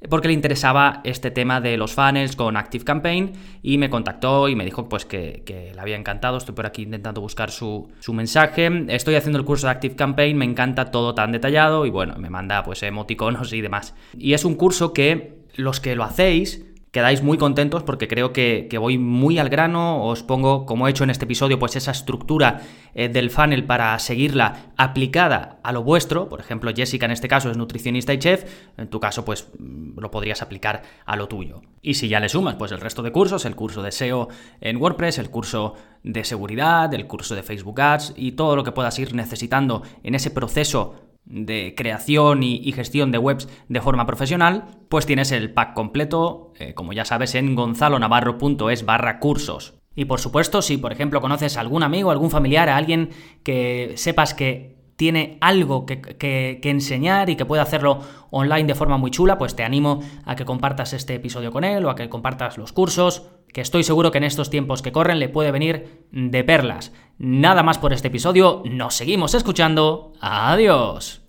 porque 0.07 0.29
le 0.29 0.33
interesaba 0.33 1.01
este 1.03 1.29
tema 1.29 1.59
de 1.59 1.75
los 1.75 1.93
funnels 1.93 2.35
con 2.35 2.55
Active 2.55 2.85
Campaign 2.85 3.33
y 3.61 3.77
me 3.77 3.89
contactó 3.89 4.47
y 4.47 4.55
me 4.55 4.63
dijo 4.63 4.87
pues 4.87 5.05
que, 5.05 5.43
le 5.45 5.81
había 5.81 5.97
encantado. 5.97 6.37
Estoy 6.37 6.55
por 6.55 6.65
aquí 6.65 6.83
intentando 6.83 7.19
buscar 7.19 7.51
su, 7.51 7.89
su, 7.99 8.13
mensaje. 8.13 8.85
Estoy 8.87 9.15
haciendo 9.15 9.39
el 9.39 9.45
curso 9.45 9.67
de 9.67 9.71
Active 9.71 9.95
Campaign, 9.95 10.37
me 10.37 10.45
encanta 10.45 10.91
todo 10.91 11.13
tan 11.13 11.31
detallado 11.31 11.85
y 11.85 11.89
bueno, 11.89 12.15
me 12.17 12.29
manda 12.29 12.63
pues 12.63 12.81
emoticonos 12.83 13.51
y 13.51 13.61
demás. 13.61 13.93
Y 14.17 14.33
es 14.33 14.45
un 14.45 14.55
curso 14.55 14.93
que 14.93 15.39
los 15.55 15.81
que 15.81 15.95
lo 15.95 16.03
hacéis 16.03 16.65
quedáis 16.91 17.21
muy 17.21 17.37
contentos 17.37 17.83
porque 17.83 18.07
creo 18.07 18.33
que, 18.33 18.67
voy 18.79 18.97
muy 18.97 19.37
al 19.37 19.49
grano, 19.49 20.03
os 20.03 20.23
pongo, 20.23 20.65
como 20.65 20.87
he 20.87 20.91
hecho 20.91 21.03
en 21.03 21.09
este 21.09 21.25
episodio, 21.25 21.59
pues 21.59 21.75
esa 21.75 21.91
estructura 21.91 22.61
eh, 22.93 23.09
del 23.09 23.29
funnel 23.29 23.65
para 23.65 23.97
seguirla 23.99 24.71
aplicada 24.77 25.59
a 25.63 25.71
lo 25.71 25.83
vuestro, 25.83 26.29
por 26.29 26.39
ejemplo, 26.39 26.71
Jessica 26.75 27.05
en 27.05 27.11
este 27.11 27.27
caso 27.27 27.51
es 27.51 27.57
nutricionista 27.57 28.13
y 28.13 28.19
chef, 28.19 28.45
en 28.77 28.89
tu 28.89 28.99
caso 28.99 29.23
pues 29.23 29.49
mm, 29.59 29.99
lo 29.99 30.11
podrías 30.11 30.41
aplicar 30.41 30.81
a 31.05 31.15
lo 31.15 31.27
tuyo. 31.27 31.61
Y 31.81 31.95
si 31.95 32.07
ya 32.07 32.19
le 32.19 32.29
sumas 32.29 32.55
pues 32.55 32.71
el 32.71 32.81
resto 32.81 33.03
de 33.03 33.11
cursos, 33.11 33.45
el 33.45 33.55
curso 33.55 33.83
de 33.83 33.91
SEO 33.91 34.29
en 34.61 34.77
WordPress, 34.77 35.19
el 35.19 35.29
curso 35.29 35.75
de 36.03 36.23
seguridad, 36.23 36.93
el 36.93 37.07
curso 37.07 37.35
de 37.35 37.43
Facebook 37.43 37.79
Ads 37.81 38.13
y 38.15 38.31
todo 38.33 38.55
lo 38.55 38.63
que 38.63 38.71
puedas 38.71 38.97
ir 38.99 39.13
necesitando 39.13 39.83
en 40.03 40.15
ese 40.15 40.31
proceso 40.31 41.08
de 41.25 41.73
creación 41.77 42.43
y, 42.43 42.71
gestión 42.71 43.11
de 43.11 43.17
webs 43.17 43.47
de 43.67 43.81
forma 43.81 44.05
profesional, 44.05 44.65
pues 44.89 45.05
tienes 45.05 45.31
el 45.31 45.53
pack 45.53 45.73
completo, 45.73 46.53
eh, 46.59 46.73
como 46.73 46.93
ya 46.93 47.05
sabes, 47.05 47.35
en 47.35 47.55
gonzalonavarro.es 47.55 48.85
barra 48.85 49.19
cursos. 49.19 49.75
Y 49.95 50.05
por 50.05 50.19
supuesto, 50.19 50.61
si 50.61 50.77
por 50.77 50.91
ejemplo 50.91 51.21
conoces 51.21 51.57
a 51.57 51.61
algún 51.61 51.83
amigo, 51.83 52.11
algún 52.11 52.31
familiar, 52.31 52.69
a 52.69 52.77
alguien 52.77 53.09
que 53.43 53.93
sepas 53.95 54.33
que 54.33 54.79
tiene 54.99 55.37
algo 55.39 55.85
que, 55.85 56.01
que, 56.01 56.59
enseñar 56.63 57.29
y 57.29 57.37
que 57.37 57.45
puede 57.45 57.61
hacerlo 57.61 58.01
online 58.31 58.65
de 58.65 58.75
forma 58.75 58.97
muy 58.97 59.11
chula, 59.11 59.37
pues 59.37 59.55
te 59.55 59.63
animo 59.63 60.01
a 60.25 60.35
que 60.35 60.43
compartas 60.43 60.91
este 60.91 61.15
episodio 61.15 61.53
con 61.53 61.63
él 61.63 61.85
o 61.85 61.89
a 61.89 61.95
que 61.95 62.09
compartas 62.09 62.57
los 62.57 62.73
cursos, 62.73 63.29
que 63.53 63.61
estoy 63.61 63.83
seguro 63.83 64.11
que 64.11 64.17
en 64.19 64.23
estos 64.23 64.49
tiempos 64.49 64.81
que 64.81 64.91
corren 64.91 65.19
le 65.19 65.29
puede 65.29 65.51
venir 65.51 66.05
de 66.11 66.43
perlas. 66.43 66.93
Nada 67.17 67.63
más 67.63 67.77
por 67.77 67.93
este 67.93 68.07
episodio, 68.07 68.63
nos 68.65 68.95
seguimos 68.95 69.33
escuchando. 69.33 70.13
Adiós. 70.21 71.21